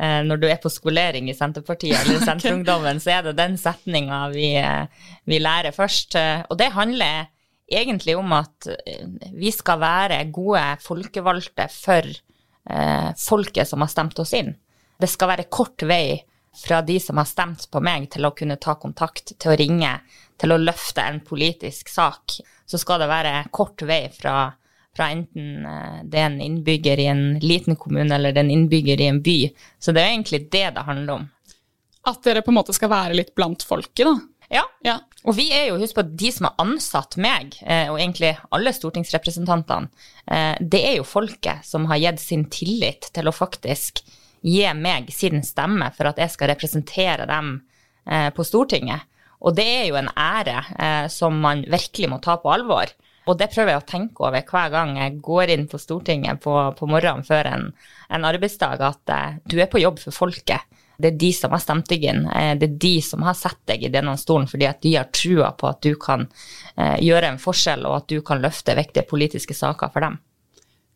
eh, 0.00 0.20
når 0.24 0.40
du 0.40 0.46
er 0.48 0.60
på 0.62 0.72
skolering 0.72 1.28
i 1.28 1.36
Senterpartiet 1.36 1.98
eller 2.06 2.24
Senterungdommen, 2.24 3.02
så 3.02 3.18
er 3.18 3.28
det 3.28 3.36
den 3.40 3.58
setninga 3.60 4.22
vi, 4.32 4.54
eh, 4.60 5.10
vi 5.28 5.42
lærer 5.42 5.76
først. 5.76 6.16
Og 6.48 6.56
det 6.60 6.70
handler 6.76 7.28
egentlig 7.70 8.16
om 8.18 8.32
at 8.36 8.66
eh, 8.66 9.06
vi 9.32 9.52
skal 9.54 9.80
være 9.80 10.24
gode 10.34 10.64
folkevalgte 10.84 11.68
for 11.72 12.06
eh, 12.06 13.10
folket 13.18 13.68
som 13.68 13.84
har 13.84 13.92
stemt 13.92 14.18
oss 14.22 14.34
inn. 14.36 14.52
Det 15.00 15.08
skal 15.08 15.32
være 15.32 15.48
kort 15.52 15.82
vei 15.88 16.20
fra 16.56 16.80
de 16.82 16.98
som 17.00 17.20
har 17.20 17.28
stemt 17.30 17.68
på 17.70 17.80
meg, 17.80 18.08
til 18.10 18.26
å 18.26 18.34
kunne 18.36 18.58
ta 18.60 18.74
kontakt, 18.80 19.36
til 19.38 19.52
å 19.52 19.58
ringe, 19.58 19.92
til 20.40 20.52
å 20.52 20.58
løfte 20.60 21.04
en 21.06 21.20
politisk 21.24 21.88
sak. 21.88 22.40
Så 22.66 22.80
skal 22.80 23.02
det 23.02 23.10
være 23.10 23.34
kort 23.54 23.82
vei 23.86 24.02
fra, 24.14 24.50
fra 24.96 25.10
enten 25.14 25.66
eh, 25.66 26.00
det 26.04 26.20
er 26.20 26.30
en 26.30 26.40
innbygger 26.44 27.04
i 27.04 27.10
en 27.12 27.24
liten 27.42 27.78
kommune 27.80 28.16
eller 28.16 28.34
det 28.34 28.42
er 28.42 28.48
en 28.48 28.56
innbygger 28.58 29.00
i 29.00 29.10
en 29.12 29.22
by. 29.24 29.38
Så 29.78 29.94
det 29.94 30.02
er 30.02 30.14
egentlig 30.14 30.48
det 30.50 30.66
det 30.76 30.88
handler 30.88 31.20
om. 31.20 31.30
At 32.10 32.22
dere 32.24 32.42
på 32.42 32.52
en 32.52 32.56
måte 32.56 32.74
skal 32.74 32.92
være 32.92 33.16
litt 33.18 33.34
blant 33.36 33.64
folket, 33.66 34.06
da? 34.08 34.16
Ja. 34.50 34.64
ja. 34.82 34.96
Og 35.28 35.36
vi 35.36 35.46
er 35.54 35.68
jo, 35.68 35.78
husk 35.78 35.94
på, 35.98 36.04
de 36.18 36.30
som 36.34 36.48
har 36.48 36.56
ansatt 36.62 37.14
meg, 37.22 37.54
eh, 37.62 37.86
og 37.92 38.00
egentlig 38.00 38.32
alle 38.54 38.72
stortingsrepresentantene, 38.74 39.90
eh, 40.26 40.56
det 40.60 40.80
er 40.88 40.96
jo 40.98 41.06
folket 41.06 41.66
som 41.66 41.86
har 41.90 42.00
gitt 42.02 42.22
sin 42.22 42.46
tillit 42.50 43.12
til 43.14 43.30
å 43.30 43.34
faktisk 43.34 44.02
gi 44.40 44.64
meg 44.74 45.12
sin 45.14 45.44
stemme 45.46 45.90
for 45.94 46.10
at 46.10 46.18
jeg 46.18 46.34
skal 46.34 46.50
representere 46.54 47.28
dem 47.30 47.60
eh, 48.08 48.30
på 48.34 48.46
Stortinget. 48.46 49.06
Og 49.40 49.54
det 49.56 49.64
er 49.64 49.86
jo 49.88 49.96
en 49.96 50.10
ære 50.20 51.08
som 51.08 51.38
man 51.40 51.62
virkelig 51.64 52.10
må 52.12 52.18
ta 52.20 52.34
på 52.36 52.50
alvor. 52.52 52.90
Og 53.24 53.38
det 53.40 53.46
prøver 53.48 53.72
jeg 53.72 53.80
å 53.80 53.86
tenke 53.88 54.26
over 54.26 54.44
hver 54.44 54.72
gang 54.74 54.90
jeg 54.98 55.14
går 55.24 55.52
inn 55.54 55.64
på 55.70 55.80
Stortinget 55.80 56.42
på, 56.44 56.52
på 56.76 56.88
morgenen 56.90 57.24
før 57.24 57.48
en, 57.48 57.64
en 58.12 58.26
arbeidsdag, 58.28 58.84
at 58.84 59.14
du 59.48 59.56
er 59.56 59.70
på 59.72 59.80
jobb 59.80 59.96
for 60.02 60.12
folket. 60.12 60.60
Det 61.00 61.12
er 61.12 61.20
de 61.20 61.30
som 61.36 61.54
har 61.54 61.62
stemt 61.62 61.88
deg 61.90 62.04
inn. 62.10 62.24
Eh, 62.28 62.54
det 62.60 62.68
er 62.68 62.80
de 62.84 62.94
som 63.04 63.24
har 63.26 63.36
sett 63.38 63.60
deg 63.70 63.86
i 63.86 63.92
denne 63.92 64.16
stolen 64.20 64.48
fordi 64.50 64.68
at 64.68 64.82
de 64.84 64.96
har 64.98 65.08
trua 65.14 65.52
på 65.56 65.70
at 65.70 65.80
du 65.86 65.94
kan 66.00 66.26
eh, 66.76 66.98
gjøre 67.04 67.32
en 67.32 67.40
forskjell, 67.42 67.86
og 67.88 68.02
at 68.02 68.10
du 68.12 68.20
kan 68.26 68.42
løfte 68.42 68.76
viktige 68.78 69.08
politiske 69.10 69.56
saker 69.56 69.92
for 69.94 70.06
dem. 70.06 70.20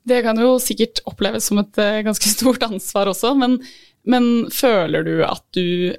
Det 0.04 0.20
kan 0.26 0.36
jo 0.36 0.58
sikkert 0.60 1.00
oppleves 1.08 1.48
som 1.48 1.62
et 1.62 1.80
eh, 1.80 2.02
ganske 2.06 2.32
stort 2.36 2.64
ansvar 2.66 3.10
også, 3.12 3.32
men, 3.40 3.58
men 4.04 4.28
føler 4.52 5.06
du 5.06 5.14
at 5.26 5.44
du 5.56 5.94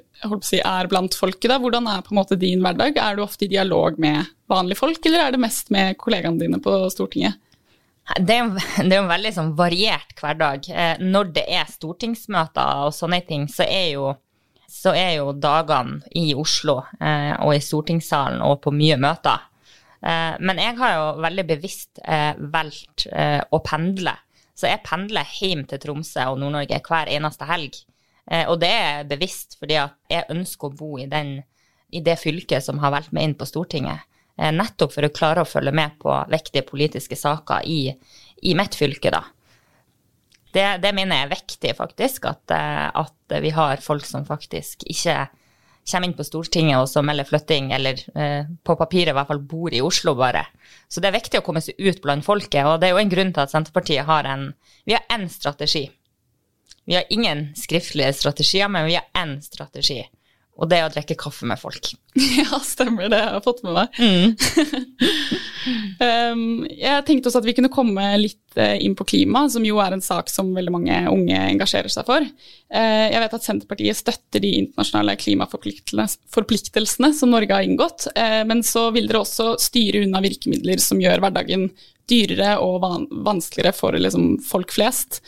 si, 0.46 0.60
er 0.60 0.90
blant 0.90 1.16
folket? 1.18 1.50
da? 1.50 1.58
Hvordan 1.62 1.90
er 1.90 2.04
på 2.06 2.14
en 2.14 2.20
måte 2.20 2.38
din 2.40 2.62
hverdag? 2.64 3.00
Er 3.02 3.16
du 3.16 3.24
ofte 3.26 3.48
i 3.48 3.52
dialog 3.52 3.98
med 4.02 4.22
vanlige 4.50 4.78
folk, 4.78 5.02
eller 5.04 5.24
er 5.24 5.34
det 5.34 5.42
mest 5.42 5.74
med 5.74 5.98
kollegaene 6.00 6.40
dine 6.40 6.62
på 6.62 6.78
Stortinget? 6.94 7.40
Det 8.06 8.34
er, 8.34 8.44
en, 8.44 8.54
det 8.86 8.94
er 8.94 9.00
en 9.02 9.10
veldig 9.10 9.32
sånn 9.34 9.48
variert 9.58 10.14
hverdag. 10.20 10.68
Eh, 10.70 11.02
når 11.02 11.32
det 11.34 11.42
er 11.58 11.66
stortingsmøter 11.70 12.84
og 12.86 12.94
sånne 12.94 13.18
ting, 13.26 13.48
så 13.50 13.66
er 13.66 13.88
jo, 13.96 14.12
så 14.70 14.92
er 14.94 15.16
jo 15.18 15.32
dagene 15.34 16.06
i 16.14 16.28
Oslo 16.38 16.78
eh, 17.00 17.34
og 17.42 17.56
i 17.56 17.64
stortingssalen 17.64 18.44
og 18.46 18.60
på 18.62 18.72
mye 18.74 18.98
møter. 19.02 19.42
Eh, 20.06 20.38
men 20.38 20.62
jeg 20.62 20.78
har 20.78 20.94
jo 20.94 21.10
veldig 21.26 21.46
bevisst 21.50 22.00
valgt 22.54 23.08
å 23.10 23.62
pendle. 23.66 24.14
Så 24.56 24.70
jeg 24.70 24.84
pendler 24.86 25.26
hjem 25.36 25.66
til 25.68 25.82
Tromsø 25.82 26.30
og 26.30 26.38
Nord-Norge 26.40 26.78
hver 26.86 27.10
eneste 27.12 27.48
helg. 27.48 27.74
Og 28.48 28.56
det 28.58 28.70
er 28.72 29.06
bevisst 29.06 29.54
fordi 29.60 29.76
at 29.78 29.94
jeg 30.10 30.26
ønsker 30.32 30.70
å 30.70 30.74
bo 30.74 30.96
i, 30.98 31.04
den, 31.10 31.40
i 31.94 32.00
det 32.02 32.16
fylket 32.18 32.64
som 32.64 32.80
har 32.82 32.94
valgt 32.94 33.12
meg 33.14 33.28
inn 33.28 33.36
på 33.38 33.46
Stortinget. 33.46 34.06
Eh, 34.36 34.52
nettopp 34.52 34.92
for 34.92 35.06
å 35.06 35.12
klare 35.14 35.42
å 35.42 35.48
følge 35.48 35.72
med 35.72 35.96
på 36.02 36.12
viktige 36.32 36.66
politiske 36.68 37.16
saker 37.16 37.64
i, 37.64 37.80
i 38.44 38.52
mitt 38.58 38.76
fylke, 38.76 39.12
da. 39.14 39.22
Det, 40.52 40.66
det, 40.80 40.92
mener 40.96 41.18
jeg 41.18 41.26
er 41.26 41.32
viktig, 41.32 41.72
faktisk, 41.76 42.28
at, 42.28 42.52
eh, 42.52 42.86
at, 42.92 43.14
vi 43.42 43.50
har 43.56 43.82
folk 43.82 44.04
som 44.06 44.26
faktisk 44.28 44.84
ikke 44.86 45.26
kommer 45.86 46.08
inn 46.08 46.16
på 46.18 46.24
Stortinget 46.26 46.78
og 46.78 46.88
som 46.90 47.06
melder 47.06 47.26
flytting, 47.28 47.72
eller 47.74 48.00
eh, 48.18 48.48
på 48.62 48.76
papiret 48.78 49.12
i 49.12 49.16
hvert 49.16 49.30
fall 49.30 49.42
bor 49.42 49.74
i 49.74 49.82
Oslo, 49.84 50.16
bare. 50.18 50.44
Så 50.88 51.00
det 51.00 51.10
er 51.10 51.16
viktig 51.16 51.40
å 51.40 51.46
komme 51.46 51.62
seg 51.64 51.80
ut 51.80 52.02
blant 52.04 52.26
folket, 52.26 52.64
og 52.66 52.80
det 52.80 52.90
er 52.90 52.96
jo 52.96 53.02
en 53.02 53.12
grunn 53.12 53.32
til 53.32 53.44
at 53.44 53.54
Senterpartiet 53.54 54.08
har 54.08 54.28
en 54.28 54.50
Vi 54.86 54.94
har 54.94 55.02
én 55.10 55.26
strategi. 55.32 55.88
Vi 56.86 56.94
har 56.94 57.08
ingen 57.10 57.48
skriftlige 57.58 58.12
strategier, 58.14 58.68
men 58.68 58.86
vi 58.86 58.94
har 58.94 59.08
én 59.18 59.40
strategi 59.42 60.04
og 60.56 60.70
det 60.70 60.78
å 60.80 60.90
drikke 60.92 61.18
kaffe 61.20 61.46
med 61.48 61.60
folk. 61.60 61.92
Ja, 62.36 62.58
stemmer 62.64 63.10
det. 63.12 63.18
Jeg 63.20 63.32
har 63.34 63.42
fått 63.44 63.58
med 63.66 63.74
meg. 63.76 63.98
Mm. 64.00 64.28
um, 66.32 66.44
jeg 66.70 67.04
tenkte 67.04 67.28
også 67.28 67.42
at 67.42 67.48
vi 67.48 67.54
kunne 67.58 67.72
komme 67.72 68.04
litt 68.22 68.56
uh, 68.56 68.72
inn 68.80 68.94
på 68.96 69.04
klima, 69.08 69.42
som 69.52 69.66
jo 69.68 69.76
er 69.84 69.92
en 69.92 70.04
sak 70.04 70.32
som 70.32 70.54
veldig 70.56 70.72
mange 70.72 71.00
unge 71.12 71.42
engasjerer 71.52 71.92
seg 71.92 72.08
for. 72.08 72.24
Uh, 72.72 73.06
jeg 73.12 73.20
vet 73.20 73.36
at 73.36 73.44
Senterpartiet 73.48 74.00
støtter 74.00 74.44
de 74.44 74.54
internasjonale 74.62 75.16
klimaforpliktelsene 75.20 77.12
som 77.18 77.34
Norge 77.34 77.52
har 77.52 77.68
inngått, 77.68 78.08
uh, 78.16 78.42
men 78.48 78.64
så 78.64 78.88
vil 78.96 79.10
dere 79.10 79.20
også 79.26 79.58
styre 79.60 80.06
unna 80.06 80.24
virkemidler 80.24 80.80
som 80.80 81.02
gjør 81.02 81.20
hverdagen 81.24 81.68
dyrere 82.08 82.56
og 82.62 82.80
van 82.84 83.04
vanskeligere 83.26 83.76
for 83.76 83.96
liksom, 84.00 84.38
folk 84.46 84.72
flest. 84.72 85.20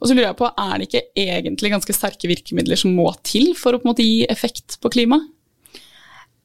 Og 0.00 0.08
så 0.08 0.16
lurer 0.16 0.30
jeg 0.30 0.38
på, 0.40 0.48
Er 0.48 0.78
det 0.78 0.88
ikke 0.88 1.04
egentlig 1.28 1.72
ganske 1.74 1.96
sterke 1.96 2.30
virkemidler 2.30 2.80
som 2.80 2.94
må 2.96 3.10
til 3.22 3.52
for 3.58 3.76
å 3.76 3.80
på 3.80 3.86
en 3.86 3.92
måte 3.92 4.06
gi 4.06 4.24
effekt 4.32 4.80
på 4.80 4.92
klima? 4.92 5.20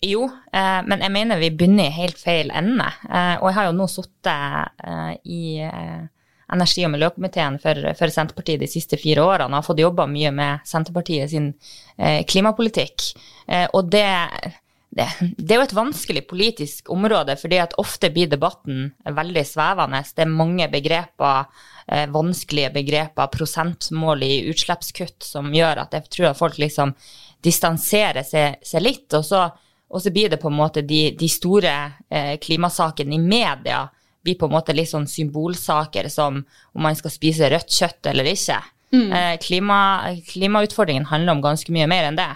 Jo, 0.05 0.25
eh, 0.27 0.81
men 0.85 1.01
jeg 1.01 1.13
mener 1.13 1.39
vi 1.39 1.53
begynner 1.55 1.87
i 1.87 1.95
helt 1.95 2.19
feil 2.19 2.51
ende. 2.53 2.87
Eh, 3.07 3.37
og 3.39 3.47
jeg 3.49 3.57
har 3.57 3.69
jo 3.69 3.77
nå 3.77 3.87
sittet 3.89 4.83
eh, 4.83 5.13
i 5.23 5.45
eh, 5.63 6.03
energi- 6.53 6.85
og 6.85 6.93
miljøkomiteen 6.93 7.57
for, 7.61 7.79
for, 7.97 8.13
Senterpartiet 8.13 8.61
de 8.61 8.69
siste 8.69 8.99
fire 9.01 9.23
årene 9.25 9.49
og 9.53 9.61
har 9.61 9.65
fått 9.65 9.81
jobba 9.81 10.05
mye 10.09 10.31
med 10.35 10.67
Senterpartiet 10.67 11.31
sin 11.31 11.49
eh, 11.97 12.21
klimapolitikk. 12.27 13.07
Eh, 13.47 13.65
og 13.73 13.89
det, 13.93 14.05
det, 14.93 15.07
det, 15.37 15.49
er 15.55 15.61
jo 15.61 15.67
et 15.67 15.77
vanskelig 15.79 16.25
politisk 16.29 16.91
område, 16.93 17.37
fordi 17.41 17.61
at 17.63 17.77
ofte 17.81 18.11
blir 18.13 18.29
debatten 18.31 18.91
veldig 19.05 19.45
svevende. 19.47 20.03
Det 20.11 20.25
er 20.25 20.37
mange 20.43 20.69
begreper, 20.71 21.49
eh, 21.91 22.07
vanskelige 22.11 22.71
begreper, 22.75 23.31
prosentmål 23.33 24.23
i 24.25 24.33
utslippskutt, 24.51 25.23
som 25.23 25.53
gjør 25.53 25.85
at 25.85 25.93
jeg 25.97 26.09
tror 26.09 26.31
at 26.31 26.39
folk 26.39 26.57
liksom 26.61 26.95
distanserer 27.45 28.25
seg, 28.25 28.59
seg 28.65 28.83
litt. 28.83 29.07
og 29.13 29.25
så 29.25 29.47
og 29.95 30.01
så 30.01 30.11
blir 30.11 30.29
det 30.29 30.41
på 30.41 30.49
en 30.49 30.57
måte 30.57 30.81
de, 30.81 31.11
de 31.15 31.27
store 31.29 31.73
eh, 32.09 32.35
klimasakene 32.41 33.15
i 33.15 33.21
media 33.21 33.85
blir 34.25 34.37
på 34.39 34.49
en 34.49 34.55
måte 34.55 34.73
litt 34.73 34.89
sånn 34.89 35.05
symbolsaker 35.07 36.09
som 36.09 36.41
om 36.41 36.81
man 36.87 36.97
skal 36.97 37.13
spise 37.13 37.49
rødt 37.53 37.69
kjøtt 37.71 38.09
eller 38.09 38.27
ikke. 38.31 38.57
Mm. 38.95 39.11
Eh, 39.13 39.35
klima, 39.41 39.79
klimautfordringen 40.31 41.05
handler 41.11 41.37
om 41.37 41.43
ganske 41.45 41.71
mye 41.75 41.87
mer 41.91 42.09
enn 42.09 42.17
det. 42.17 42.31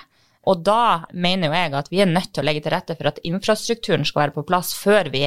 Og 0.50 0.62
da 0.66 1.10
mener 1.12 1.50
jo 1.50 1.58
jeg 1.58 1.76
at 1.82 1.90
vi 1.92 2.04
er 2.04 2.10
nødt 2.10 2.32
til 2.34 2.44
å 2.44 2.48
legge 2.48 2.64
til 2.66 2.74
rette 2.74 2.96
for 2.98 3.10
at 3.10 3.20
infrastrukturen 3.28 4.06
skal 4.08 4.28
være 4.28 4.38
på 4.38 4.46
plass 4.48 4.72
før 4.78 5.10
vi 5.14 5.26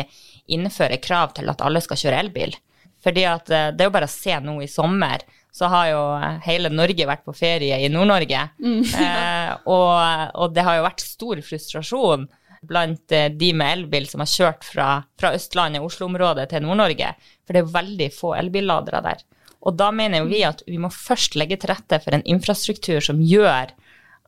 innfører 0.55 1.03
krav 1.03 1.35
til 1.37 1.51
at 1.51 1.63
alle 1.63 1.83
skal 1.85 2.01
kjøre 2.01 2.23
elbil. 2.25 2.55
Fordi 3.03 3.25
at 3.29 3.51
eh, 3.51 3.71
det 3.75 3.85
er 3.85 3.91
jo 3.91 3.95
bare 3.97 4.11
å 4.11 4.13
se 4.13 4.37
nå 4.43 4.59
i 4.63 4.71
sommer, 4.71 5.25
så 5.53 5.69
har 5.69 5.89
jo 5.91 6.03
hele 6.47 6.71
Norge 6.73 7.07
vært 7.09 7.27
på 7.27 7.35
ferie 7.37 7.77
i 7.83 7.91
Nord-Norge. 7.93 8.47
Mm. 8.63 8.79
eh, 9.07 9.51
og, 9.67 9.91
og, 10.39 10.55
det 10.55 10.65
har 10.67 10.79
jo 10.79 10.87
vært 10.87 11.05
stor 11.05 11.43
frustrasjon 11.45 12.29
blant 12.69 13.13
eh, 13.13 13.29
de 13.35 13.53
med 13.59 13.79
elbil 13.79 14.09
som 14.09 14.23
har 14.23 14.31
kjørt 14.31 14.65
fra, 14.65 14.89
fra 15.19 15.35
Østlandet, 15.37 15.85
Oslo-området 15.85 16.49
til 16.53 16.65
Nord-Norge. 16.65 17.13
For 17.45 17.57
det 17.57 17.65
er 17.65 17.77
veldig 17.77 18.11
få 18.15 18.35
elbilladere 18.39 19.03
der. 19.05 19.25
Og 19.63 19.77
da 19.79 19.93
mener 19.95 20.23
jo 20.23 20.31
vi 20.31 20.43
at 20.47 20.63
vi 20.67 20.79
må 20.81 20.91
først 20.91 21.37
legge 21.39 21.59
til 21.61 21.71
rette 21.71 22.01
for 22.03 22.17
en 22.17 22.25
infrastruktur 22.29 23.03
som 23.05 23.21
gjør 23.23 23.75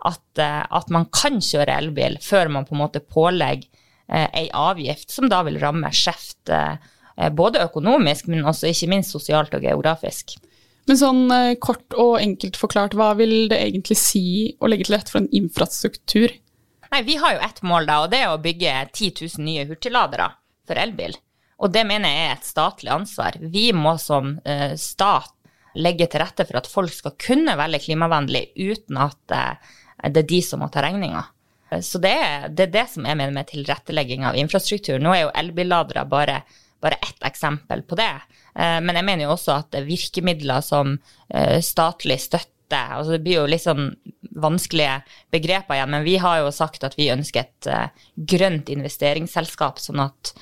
at, 0.05 0.39
eh, 0.39 0.63
at 0.63 0.93
man 0.95 1.09
kan 1.15 1.41
kjøre 1.43 1.79
elbil, 1.81 2.19
før 2.23 2.53
man 2.53 2.67
på 2.69 2.77
en 2.77 2.83
måte 2.85 3.03
pålegger 3.03 3.67
eh, 4.13 4.29
ei 4.43 4.49
avgift 4.53 5.15
som 5.15 5.31
da 5.33 5.43
vil 5.47 5.59
ramme 5.63 5.91
skjevt. 5.95 6.53
Eh, 6.53 6.91
både 7.35 7.63
økonomisk, 7.65 8.29
men 8.31 8.47
også 8.47 8.71
ikke 8.71 8.91
minst 8.91 9.15
sosialt 9.15 9.55
og 9.55 9.65
geografisk. 9.65 10.37
Men 10.89 11.01
sånn 11.01 11.23
eh, 11.33 11.57
kort 11.63 11.97
og 11.97 12.19
enkelt 12.21 12.59
forklart, 12.61 12.97
hva 12.99 13.13
vil 13.19 13.49
det 13.53 13.61
egentlig 13.63 13.97
si 14.01 14.25
å 14.61 14.69
legge 14.69 14.89
til 14.89 14.99
rette 14.99 15.13
for 15.13 15.23
en 15.23 15.31
infrastruktur? 15.33 16.35
Nei, 16.91 17.03
Vi 17.07 17.17
har 17.21 17.37
jo 17.37 17.45
ett 17.47 17.63
mål, 17.65 17.89
da, 17.89 18.01
og 18.05 18.11
det 18.13 18.21
er 18.21 18.33
å 18.33 18.41
bygge 18.43 18.75
10 18.93 19.15
000 19.39 19.47
nye 19.47 19.65
hurtigladere 19.71 20.29
for 20.69 20.81
elbil. 20.81 21.17
Og 21.65 21.73
det 21.73 21.87
mener 21.89 22.11
jeg 22.11 22.27
er 22.29 22.35
et 22.35 22.49
statlig 22.49 22.93
ansvar. 22.93 23.39
Vi 23.41 23.69
må 23.73 23.95
som 24.03 24.35
uh, 24.45 24.75
stat 24.77 25.33
legge 25.75 26.07
til 26.11 26.21
rette 26.23 26.45
for 26.47 26.61
at 26.61 26.69
folk 26.71 26.93
skal 26.93 27.15
kunne 27.19 27.55
velge 27.59 27.81
klimavennlig 27.87 28.45
uten 28.59 28.99
at 29.01 29.17
det 29.27 30.21
er 30.21 30.29
de 30.29 30.39
som 30.45 30.61
må 30.63 30.69
ta 30.71 30.85
regninga. 30.85 31.25
Så 31.83 31.99
det 31.99 32.13
er, 32.13 32.45
det 32.55 32.69
er, 32.69 32.73
det 32.77 32.85
som 32.93 33.07
jeg 33.09 33.19
mener 33.19 33.35
med 33.35 33.49
tilrettelegging 33.49 34.27
av 34.29 34.37
infrastruktur. 34.39 35.01
Nå 35.03 35.15
er 35.15 35.25
jo 35.25 35.33
elbilladere 35.35 36.05
bare, 36.07 36.37
bare 36.85 37.01
ett 37.03 37.27
eksempel 37.27 37.83
på 37.89 37.99
det. 37.99 38.13
Uh, 38.55 38.81
men 38.85 38.95
jeg 38.99 39.07
mener 39.09 39.27
jo 39.27 39.35
også 39.35 39.59
at 39.59 39.79
virkemidler 39.87 40.65
som 40.65 40.99
statlig 41.65 42.21
støtte 42.23 42.51
altså 42.75 43.13
Det 43.13 43.21
blir 43.23 43.37
jo 43.37 43.49
litt 43.49 43.63
sånn 43.63 43.91
vanskelige 44.41 44.95
begreper 45.31 45.77
igjen, 45.77 45.91
men 45.93 46.07
vi 46.07 46.15
har 46.19 46.41
jo 46.41 46.49
sagt 46.55 46.83
at 46.87 46.97
vi 46.99 47.11
ønsker 47.13 47.45
et 47.45 47.69
uh, 47.71 48.07
grønt 48.17 48.73
investeringsselskap, 48.73 49.79
sånn 49.83 50.03
at 50.03 50.33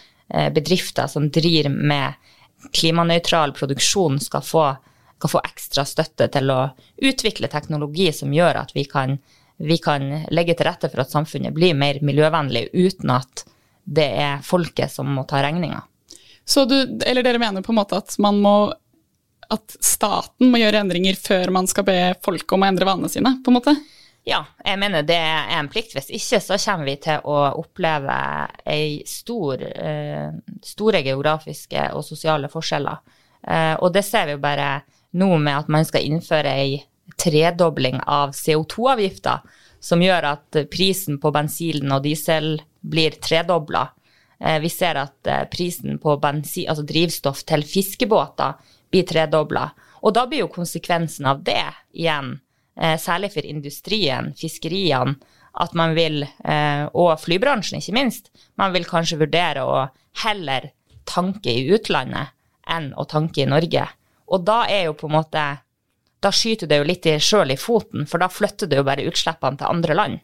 bedrifter 0.55 1.11
som 1.13 1.27
driver 1.29 1.69
med 1.69 2.15
klimanøytral 2.73 3.53
produksjon, 3.53 4.21
skal 4.21 4.43
få, 4.43 4.67
skal 5.19 5.33
få, 5.35 5.43
ekstra 5.45 5.85
støtte 5.89 6.29
til 6.33 6.53
å 6.53 6.61
utvikle 7.03 7.51
teknologi 7.53 8.11
som 8.15 8.35
gjør 8.35 8.63
at 8.63 8.75
vi 8.77 8.85
kan, 8.89 9.17
vi 9.59 9.79
kan 9.83 10.09
legge 10.31 10.57
til 10.57 10.69
rette 10.69 10.91
for 10.93 11.05
at 11.05 11.13
samfunnet 11.13 11.55
blir 11.57 11.75
mer 11.79 12.01
miljøvennlig, 12.05 12.69
uten 12.73 13.15
at 13.17 13.47
det 13.83 14.09
er 14.23 14.45
folket 14.47 14.93
som 14.93 15.11
må 15.11 15.27
ta 15.29 15.43
regninga. 15.43 15.83
Så 16.45 16.65
du, 16.67 16.77
eller 17.07 17.23
dere 17.23 17.41
mener 17.41 17.63
på 17.63 17.73
en 17.73 17.81
måte 17.81 17.99
at 18.01 18.17
man 18.23 18.41
må 18.43 18.57
at 19.53 19.75
staten 19.85 20.49
må 20.49 20.61
gjøre 20.63 20.81
endringer 20.81 21.19
før 21.19 21.53
man 21.53 21.69
skal 21.69 21.85
be 21.85 21.99
folk 22.25 22.55
om 22.55 22.65
å 22.65 22.71
endre 22.71 22.89
vanene 22.89 23.11
sine, 23.13 23.35
på 23.45 23.53
en 23.53 23.59
måte? 23.59 23.75
Ja, 24.25 24.45
jeg 24.63 24.79
mener 24.79 25.03
det 25.03 25.19
er 25.19 25.51
en 25.59 25.69
plikt. 25.71 25.97
Hvis 25.97 26.13
ikke 26.15 26.39
så 26.45 26.59
kommer 26.63 26.87
vi 26.87 26.95
til 27.03 27.25
å 27.27 27.39
oppleve 27.59 28.15
stor, 29.09 29.63
eh, 29.63 30.31
store 30.63 31.03
geografiske 31.03 31.89
og 31.97 32.05
sosiale 32.07 32.49
forskjeller. 32.53 33.03
Eh, 33.43 33.75
og 33.83 33.93
det 33.93 34.05
ser 34.07 34.31
vi 34.31 34.37
jo 34.37 34.45
bare 34.45 34.85
nå 35.19 35.39
med 35.39 35.65
at 35.65 35.69
man 35.69 35.85
skal 35.85 36.07
innføre 36.07 36.55
ei 36.55 36.85
tredobling 37.19 37.99
av 38.07 38.31
CO2-avgifter, 38.31 39.43
som 39.83 40.01
gjør 40.01 40.31
at 40.31 40.61
prisen 40.71 41.19
på 41.19 41.33
bensin 41.35 41.91
og 41.91 42.05
diesel 42.07 42.55
blir 42.81 43.19
tredobla. 43.19 43.89
Eh, 44.43 44.59
vi 44.61 44.71
ser 44.73 44.99
at 44.99 45.29
prisen 45.53 46.01
på 46.03 46.17
bensin, 46.21 46.69
altså 46.69 46.85
drivstoff 46.87 47.45
til 47.47 47.63
fiskebåter 47.63 48.59
blir 48.91 49.07
tredobla. 49.09 49.71
Og 50.03 50.15
da 50.17 50.27
blir 50.27 50.45
jo 50.45 50.51
konsekvensen 50.53 51.29
av 51.31 51.43
det 51.47 51.65
igjen, 51.95 52.41
eh, 52.77 52.99
særlig 52.99 53.33
for 53.33 53.47
industrien, 53.47 54.33
fiskeriene, 54.39 55.17
at 55.55 55.75
man 55.75 55.95
vil, 55.95 56.23
eh, 56.23 56.89
og 56.95 57.19
flybransjen 57.21 57.79
ikke 57.79 57.95
minst, 57.95 58.31
man 58.57 58.73
vil 58.73 58.85
kanskje 58.85 59.21
vurdere 59.21 59.61
å 59.61 59.91
heller 60.25 60.71
tanke 61.05 61.51
i 61.51 61.69
utlandet 61.71 62.33
enn 62.67 62.93
å 62.95 63.07
tanke 63.09 63.43
i 63.43 63.47
Norge. 63.47 63.89
Og 64.29 64.45
da 64.45 64.65
er 64.65 64.85
jo 64.85 64.95
på 64.95 65.09
en 65.11 65.23
måte 65.23 65.59
Da 66.23 66.31
skyter 66.31 66.69
det 66.69 66.77
jo 66.79 66.85
litt 66.85 67.03
sjøl 67.19 67.51
i 67.51 67.57
foten, 67.57 68.07
for 68.07 68.19
da 68.19 68.29
flytter 68.29 68.69
det 68.69 68.77
jo 68.77 68.85
bare 68.85 69.03
utslippene 69.11 69.59
til 69.59 69.67
andre 69.67 69.95
land. 69.95 70.21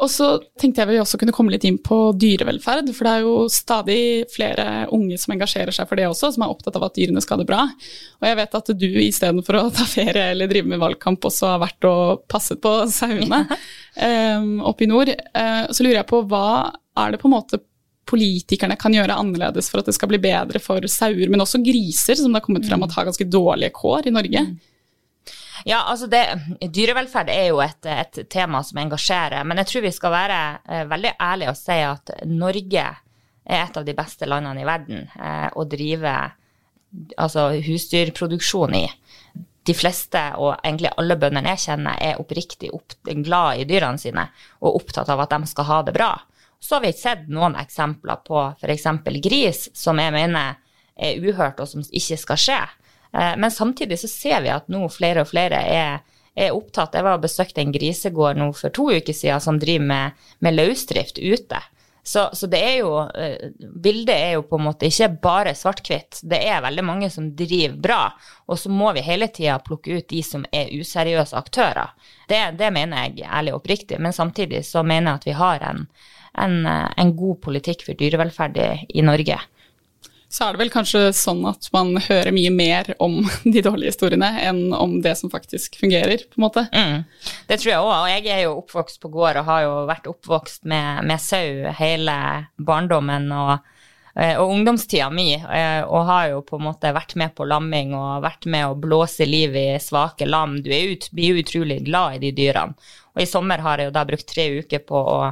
Og 0.00 0.08
så 0.08 0.26
tenkte 0.60 0.80
jeg 0.80 0.88
vi 0.88 1.00
også 1.02 1.18
kunne 1.20 1.34
komme 1.36 1.52
litt 1.52 1.64
inn 1.68 1.76
på 1.82 1.98
dyrevelferd, 2.16 2.88
for 2.96 3.06
det 3.06 3.12
er 3.12 3.24
jo 3.26 3.34
stadig 3.52 4.00
flere 4.32 4.66
unge 4.96 5.18
som 5.20 5.34
engasjerer 5.34 5.76
seg 5.76 5.88
for 5.90 6.00
det 6.00 6.06
også, 6.08 6.32
som 6.34 6.44
er 6.46 6.52
opptatt 6.52 6.78
av 6.78 6.86
at 6.88 6.96
dyrene 6.96 7.20
skal 7.20 7.36
ha 7.36 7.42
det 7.42 7.50
bra. 7.50 7.66
Og 8.20 8.28
jeg 8.28 8.38
vet 8.40 8.56
at 8.60 8.72
du 8.80 8.88
istedenfor 9.04 9.60
å 9.60 9.64
ta 9.76 9.84
ferie 9.88 10.30
eller 10.32 10.48
drive 10.50 10.72
med 10.72 10.80
valgkamp, 10.80 11.28
også 11.28 11.52
har 11.52 11.64
vært 11.66 11.88
og 11.90 12.24
passet 12.32 12.62
på 12.64 12.72
sauene 12.92 13.44
um, 13.50 14.54
oppe 14.72 14.86
i 14.86 14.90
nord. 14.90 15.12
Uh, 15.36 15.68
så 15.68 15.84
lurer 15.84 16.00
jeg 16.00 16.10
på 16.10 16.22
hva 16.30 16.46
er 17.00 17.12
det 17.12 17.20
på 17.20 17.28
en 17.28 17.36
måte 17.36 17.60
politikerne 18.10 18.74
kan 18.80 18.94
gjøre 18.94 19.18
annerledes 19.20 19.68
for 19.70 19.82
at 19.82 19.90
det 19.90 19.94
skal 19.94 20.10
bli 20.10 20.18
bedre 20.22 20.58
for 20.62 20.84
sauer, 20.90 21.28
men 21.30 21.44
også 21.44 21.60
griser, 21.62 22.16
som 22.18 22.32
det 22.32 22.40
har 22.40 22.46
kommet 22.48 22.66
frem 22.66 22.82
at 22.86 22.96
har 22.96 23.06
ganske 23.10 23.28
dårlige 23.28 23.74
kår 23.76 24.08
i 24.08 24.14
Norge? 24.16 24.46
Mm. 24.48 24.69
Ja, 25.64 25.82
altså 25.84 26.08
det, 26.10 26.22
Dyrevelferd 26.72 27.30
er 27.32 27.50
jo 27.50 27.60
et, 27.64 27.84
et, 27.86 28.22
tema 28.32 28.62
som 28.64 28.80
engasjerer, 28.80 29.44
men 29.44 29.60
jeg 29.60 29.70
tror 29.70 29.84
vi 29.84 29.92
skal 29.94 30.14
være 30.14 30.40
eh, 30.64 30.84
veldig 30.88 31.14
ærlige 31.20 31.52
og 31.52 31.58
si 31.58 31.78
at 31.84 32.12
Norge 32.28 32.86
er 33.50 33.64
et 33.64 33.76
av 33.76 33.86
de 33.86 33.96
beste 33.96 34.28
landene 34.28 34.62
i 34.62 34.68
verden 34.68 35.04
eh, 35.04 35.48
å 35.52 35.66
drive 35.68 36.14
altså, 37.16 37.50
husdyrproduksjon 37.66 38.76
i. 38.78 38.86
De 39.66 39.76
fleste, 39.76 40.20
og 40.40 40.54
egentlig 40.64 40.92
alle 40.96 41.18
bøndene 41.20 41.52
jeg 41.54 41.64
kjenner, 41.66 41.98
er 42.00 42.20
oppriktig 42.22 42.72
opp, 42.74 42.96
glad 43.04 43.60
i 43.60 43.68
dyrene 43.68 44.00
sine 44.00 44.26
og 44.60 44.80
opptatt 44.80 45.10
av 45.12 45.20
at 45.26 45.34
de 45.34 45.50
skal 45.50 45.68
ha 45.68 45.82
det 45.86 45.94
bra. 45.96 46.14
Så 46.60 46.76
har 46.76 46.84
vi 46.84 46.92
sett 46.96 47.28
noen 47.32 47.56
eksempler 47.60 48.20
på 48.24 48.40
f.eks. 48.60 48.88
gris, 49.24 49.68
som 49.76 50.00
jeg 50.00 50.12
mener 50.16 50.58
er 51.00 51.20
uhørt 51.24 51.60
og 51.62 51.68
som 51.68 51.84
ikke 51.84 52.18
skal 52.20 52.40
skje. 52.40 52.60
Eh, 53.12 53.36
men 53.36 53.50
samtidig 53.50 53.98
så 53.98 54.08
ser 54.08 54.40
vi 54.44 54.52
at 54.54 54.70
nå 54.70 54.86
flere 54.92 55.24
og 55.24 55.30
flere 55.30 55.60
er, 55.66 56.00
er 56.34 56.54
opptatt. 56.54 56.94
Jeg 56.94 57.06
var 57.06 57.18
og 57.18 57.26
besøkte 57.26 57.62
en 57.64 57.74
grisegård 57.74 58.38
nå 58.38 58.50
for 58.56 58.74
to 58.74 58.90
uker 58.92 59.16
siden 59.16 59.42
som 59.42 59.60
driver 59.60 59.86
med, 59.90 60.24
med 60.44 60.58
løsdrift 60.58 61.18
ute. 61.18 61.60
Så, 62.02 62.30
så, 62.32 62.46
det 62.48 62.58
er 62.64 62.76
jo 62.78 62.94
eh, 63.12 63.50
Bildet 63.60 64.14
er 64.14 64.30
jo 64.38 64.46
på 64.48 64.56
en 64.56 64.64
måte 64.70 64.88
ikke 64.88 65.10
bare 65.22 65.52
svart-hvitt. 65.54 66.22
Det 66.22 66.38
er 66.48 66.62
veldig 66.64 66.84
mange 66.86 67.10
som 67.12 67.28
driver 67.36 67.76
bra. 67.76 68.00
Og 68.48 68.58
så 68.58 68.72
må 68.72 68.94
vi 68.96 69.04
hele 69.04 69.28
tida 69.28 69.58
plukke 69.62 69.98
ut 69.98 70.08
de 70.08 70.22
som 70.24 70.46
er 70.48 70.72
useriøse 70.72 71.36
aktører. 71.36 71.92
Det, 72.30 72.40
det 72.58 72.72
mener 72.72 73.04
jeg 73.10 73.28
ærlig 73.28 73.54
og 73.54 73.60
oppriktig. 73.60 74.00
Men 74.00 74.16
samtidig 74.16 74.64
så 74.66 74.82
mener 74.82 75.12
jeg 75.12 75.20
at 75.20 75.28
vi 75.28 75.38
har 75.42 75.68
en, 75.68 75.86
en, 76.40 76.58
en 76.66 77.16
god 77.16 77.42
politikk 77.44 77.84
for 77.84 78.00
dyrevelferd 78.00 78.56
i 78.88 79.04
Norge 79.04 79.38
så 80.30 80.46
er 80.46 80.54
det 80.54 80.60
vel 80.60 80.70
kanskje 80.70 81.00
sånn 81.16 81.42
at 81.50 81.66
man 81.74 81.96
hører 82.04 82.30
mye 82.34 82.52
mer 82.54 82.92
om 83.02 83.18
de 83.54 83.62
dårlige 83.66 83.90
historiene 83.90 84.30
enn 84.46 84.70
om 84.76 85.00
det 85.02 85.16
som 85.18 85.32
faktisk 85.32 85.80
fungerer, 85.80 86.22
på 86.30 86.38
en 86.38 86.44
måte. 86.46 86.64
Mm. 86.70 87.02
Det 87.48 87.58
tror 87.58 87.72
jeg 87.72 87.82
òg, 87.82 87.90
og 87.96 88.12
jeg 88.12 88.30
er 88.30 88.44
jo 88.44 88.54
oppvokst 88.60 89.02
på 89.02 89.10
gård 89.10 89.40
og 89.40 89.50
har 89.50 89.64
jo 89.66 89.74
vært 89.90 90.06
oppvokst 90.12 90.70
med, 90.70 91.02
med 91.10 91.22
sau 91.22 91.74
hele 91.80 92.14
barndommen 92.62 93.26
og, 93.34 93.74
eh, 94.14 94.36
og 94.36 94.54
ungdomstida 94.54 95.10
mi, 95.10 95.34
eh, 95.34 95.82
og 95.82 96.06
har 96.12 96.30
jo 96.36 96.46
på 96.46 96.60
en 96.60 96.68
måte 96.68 96.94
vært 96.94 97.16
med 97.18 97.34
på 97.34 97.48
lamming 97.50 97.96
og 97.98 98.22
vært 98.22 98.46
med 98.46 98.70
å 98.70 98.78
blåse 98.78 99.26
liv 99.26 99.58
i 99.58 99.68
svake 99.82 100.30
lam. 100.30 100.60
Du 100.62 100.70
ut, 100.70 101.10
blir 101.10 101.34
jo 101.34 101.42
utrolig 101.42 101.82
glad 101.90 102.20
i 102.20 102.24
de 102.28 102.34
dyrene. 102.38 102.78
Og 103.16 103.24
i 103.24 103.26
sommer 103.26 103.58
har 103.66 103.82
jeg 103.82 103.90
jo 103.90 103.98
da 103.98 104.06
brukt 104.06 104.30
tre 104.30 104.46
uker 104.62 104.86
på 104.86 105.06
å 105.18 105.22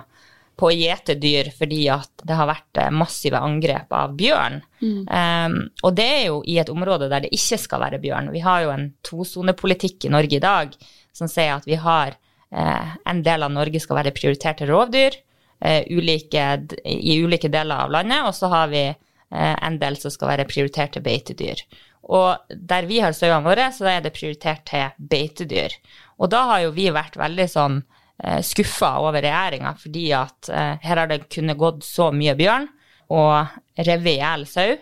på 0.58 0.68
å 0.68 0.74
gjete 0.74 1.14
dyr 1.20 1.50
fordi 1.54 1.84
at 1.92 2.24
det 2.26 2.36
har 2.36 2.48
vært 2.50 2.80
eh, 2.82 2.90
massive 2.94 3.40
angrep 3.40 3.92
av 3.94 4.14
bjørn. 4.18 4.60
Mm. 4.82 5.02
Um, 5.06 5.58
og 5.86 5.96
det 5.98 6.06
er 6.16 6.24
jo 6.28 6.40
i 6.46 6.58
et 6.62 6.72
område 6.72 7.10
der 7.10 7.24
det 7.24 7.32
ikke 7.36 7.60
skal 7.62 7.82
være 7.84 8.00
bjørn. 8.02 8.32
Vi 8.34 8.42
har 8.44 8.64
jo 8.64 8.72
en 8.74 8.88
tosonepolitikk 9.06 10.08
i 10.08 10.12
Norge 10.14 10.38
i 10.38 10.42
dag 10.42 10.74
som 11.16 11.30
sier 11.30 11.54
at 11.56 11.68
vi 11.68 11.78
har 11.78 12.16
uh, 12.18 12.96
en 13.08 13.22
del 13.26 13.46
av 13.46 13.54
Norge 13.54 13.82
skal 13.82 14.00
være 14.00 14.14
prioritert 14.16 14.60
til 14.62 14.72
rovdyr 14.72 15.18
uh, 15.18 15.82
ulike, 15.94 16.46
i 16.84 17.18
ulike 17.22 17.50
deler 17.52 17.86
av 17.86 17.94
landet, 17.94 18.26
og 18.26 18.34
så 18.34 18.50
har 18.52 18.72
vi 18.74 18.86
uh, 18.90 19.54
en 19.54 19.78
del 19.78 19.98
som 20.00 20.14
skal 20.14 20.34
være 20.34 20.48
prioritert 20.50 20.96
til 20.96 21.06
beitedyr. 21.06 21.62
Og 22.08 22.50
der 22.50 22.86
vi 22.88 23.02
har 23.04 23.14
sauene 23.14 23.44
våre, 23.46 23.68
så 23.74 23.86
er 23.90 24.02
det 24.02 24.14
prioritert 24.16 24.64
til 24.70 24.90
beitedyr. 24.98 25.74
Og 26.18 26.30
da 26.32 26.44
har 26.50 26.66
jo 26.66 26.74
vi 26.74 26.88
vært 26.94 27.18
veldig 27.20 27.46
sånn 27.52 27.82
eh, 28.22 28.40
skuffa 28.44 28.96
over 29.04 29.22
regjeringa, 29.22 29.75
fordi 29.78 30.10
at 30.16 30.50
eh, 30.52 30.75
her 30.82 31.02
har 31.02 31.10
det 31.10 31.26
kunnet 31.32 31.58
gått 31.58 31.87
så 31.87 32.10
mye 32.14 32.37
bjørn 32.38 32.68
og 33.14 33.58
revet 33.78 34.12
i 34.14 34.18
hjel 34.20 34.46
sau. 34.48 34.76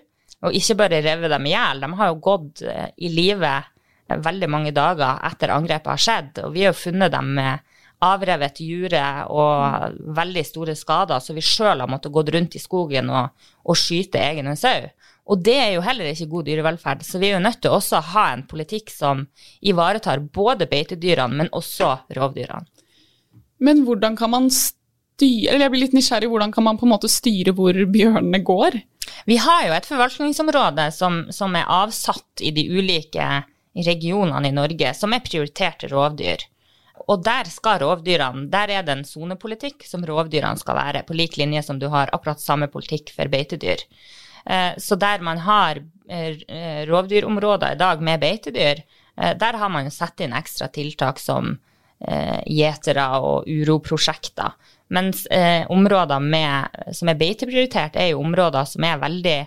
Og 0.47 0.55
ikke 0.55 0.77
bare 0.79 1.01
revet 1.05 1.33
dem 1.33 1.49
i 1.49 1.55
hjel, 1.55 1.81
de 1.83 1.93
har 1.99 2.13
jo 2.13 2.21
gått 2.23 2.63
eh, 2.67 2.91
i 2.97 3.13
live 3.13 3.55
eh, 3.55 4.19
veldig 4.23 4.51
mange 4.53 4.75
dager 4.77 5.23
etter 5.27 5.55
angrepet 5.55 5.95
har 5.95 6.05
skjedd. 6.07 6.45
Og 6.45 6.53
vi 6.55 6.67
har 6.67 6.75
jo 6.75 6.85
funnet 6.85 7.15
dem 7.15 7.33
med 7.39 7.73
avrevet 8.05 8.61
jure 8.61 9.03
og 9.33 9.97
veldig 10.17 10.45
store 10.45 10.75
skader, 10.77 11.23
så 11.23 11.33
vi 11.33 11.45
sjøl 11.45 11.81
har 11.81 11.89
måttet 11.89 12.13
gå 12.13 12.27
rundt 12.29 12.59
i 12.59 12.61
skogen 12.61 13.09
og, 13.09 13.33
og 13.65 13.79
skyte 13.81 14.21
egne 14.21 14.53
sau. 14.61 14.85
Og 15.27 15.41
det 15.43 15.57
er 15.59 15.71
jo 15.75 15.83
heller 15.83 16.13
ikke 16.13 16.29
god 16.31 16.47
dyrevelferd, 16.47 17.03
så 17.03 17.19
vi 17.19 17.31
er 17.31 17.39
jo 17.39 17.43
nødt 17.43 17.59
til 17.65 17.73
også 17.75 17.99
å 17.99 18.09
ha 18.13 18.27
en 18.35 18.45
politikk 18.47 18.93
som 18.95 19.25
ivaretar 19.65 20.23
både 20.23 20.69
beitedyrene, 20.71 21.41
men 21.41 21.51
også 21.57 21.97
rovdyrene. 22.15 22.69
Men 23.59 23.85
hvordan 23.87 24.17
kan 24.19 24.33
man 24.33 24.51
styre 24.53 25.55
eller 25.55 25.67
jeg 25.67 25.73
blir 25.73 25.85
litt 25.87 25.97
nysgjerrig, 25.97 26.29
hvordan 26.29 26.53
kan 26.53 26.67
man 26.67 26.79
på 26.81 26.87
en 26.87 26.93
måte 26.93 27.11
styre 27.11 27.55
hvor 27.57 27.77
bjørnene 27.93 28.43
går? 28.45 28.81
Vi 29.27 29.39
har 29.41 29.67
jo 29.69 29.77
et 29.77 29.89
forvaltningsområde 29.89 30.91
som, 30.93 31.25
som 31.33 31.55
er 31.57 31.71
avsatt 31.73 32.43
i 32.45 32.53
de 32.55 32.67
ulike 32.69 33.45
regionene 33.87 34.49
i 34.49 34.55
Norge, 34.57 34.93
som 34.97 35.15
er 35.15 35.25
prioritert 35.25 35.81
til 35.83 35.93
rovdyr. 35.95 36.45
Og 37.07 37.23
der 37.25 37.49
skal 37.53 37.81
rovdyrene, 37.83 38.47
der 38.51 38.73
er 38.73 38.85
det 38.87 38.95
en 38.97 39.07
sonepolitikk 39.07 39.85
som 39.87 40.05
rovdyrene 40.07 40.59
skal 40.61 40.79
være, 40.79 41.05
på 41.07 41.17
lik 41.17 41.37
linje 41.39 41.63
som 41.67 41.79
du 41.81 41.89
har 41.93 42.11
akkurat 42.15 42.43
samme 42.43 42.69
politikk 42.73 43.13
for 43.15 43.31
beitedyr. 43.31 43.85
Eh, 44.47 44.73
så 44.79 44.99
der 44.99 45.23
man 45.23 45.43
har 45.45 45.83
eh, 46.09 46.83
rovdyrområder 46.89 47.77
i 47.77 47.81
dag 47.81 48.03
med 48.03 48.23
beitedyr, 48.25 48.83
eh, 49.17 49.37
der 49.39 49.61
har 49.61 49.71
man 49.73 49.87
jo 49.87 49.95
satt 49.95 50.25
inn 50.25 50.35
ekstra 50.37 50.71
tiltak 50.73 51.23
som 51.23 51.57
gjetere 51.97 53.05
og 53.25 53.47
uroprosjekter. 53.49 54.53
Mens 54.89 55.27
eh, 55.27 55.67
områder 55.73 56.21
med, 56.21 56.77
som 56.95 57.11
er 57.11 57.19
beiteprioritert, 57.19 57.97
er 57.99 58.13
jo 58.13 58.23
områder 58.23 58.69
som 58.69 58.85
er 58.87 59.01
veldig 59.03 59.39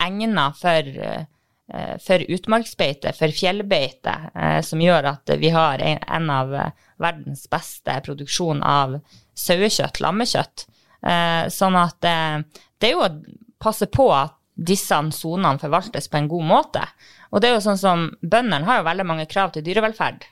egnet 0.00 0.56
for, 0.56 0.88
eh, 1.04 1.96
for 2.00 2.24
utmarksbeite, 2.36 3.12
for 3.18 3.34
fjellbeite, 3.36 4.16
eh, 4.34 4.60
som 4.64 4.80
gjør 4.80 5.10
at 5.12 5.34
vi 5.42 5.52
har 5.52 5.84
en, 5.84 6.30
av 6.30 6.54
verdens 7.00 7.44
beste 7.52 7.98
produksjon 8.06 8.62
av 8.64 9.00
sauekjøtt, 9.36 10.00
lammekjøtt. 10.00 10.66
Eh, 11.00 11.44
sånn 11.52 11.76
at 11.80 12.04
eh, 12.08 12.40
det 12.80 12.90
er 12.90 12.96
jo 12.96 13.04
å 13.04 13.14
passe 13.60 13.88
på 13.92 14.08
at 14.16 14.36
disse 14.60 14.96
sonene 15.16 15.60
forvaltes 15.60 16.08
på 16.08 16.18
en 16.20 16.28
god 16.28 16.48
måte. 16.48 16.82
Og 17.30 17.40
det 17.40 17.48
er 17.48 17.56
jo 17.56 17.64
sånn 17.64 17.80
som 17.80 18.10
Bøndene 18.20 18.66
har 18.66 18.80
jo 18.80 18.88
veldig 18.88 19.06
mange 19.08 19.28
krav 19.28 19.54
til 19.54 19.64
dyrevelferd. 19.64 20.24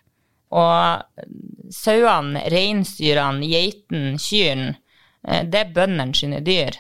Og 0.57 1.73
sauene, 1.75 2.45
reinsdyrene, 2.53 3.49
geitene, 3.49 4.19
kyrne, 4.23 4.77
eh, 5.27 5.43
det 5.45 5.65
er 5.65 5.75
bøndene 5.75 6.17
sine 6.17 6.41
dyr. 6.45 6.79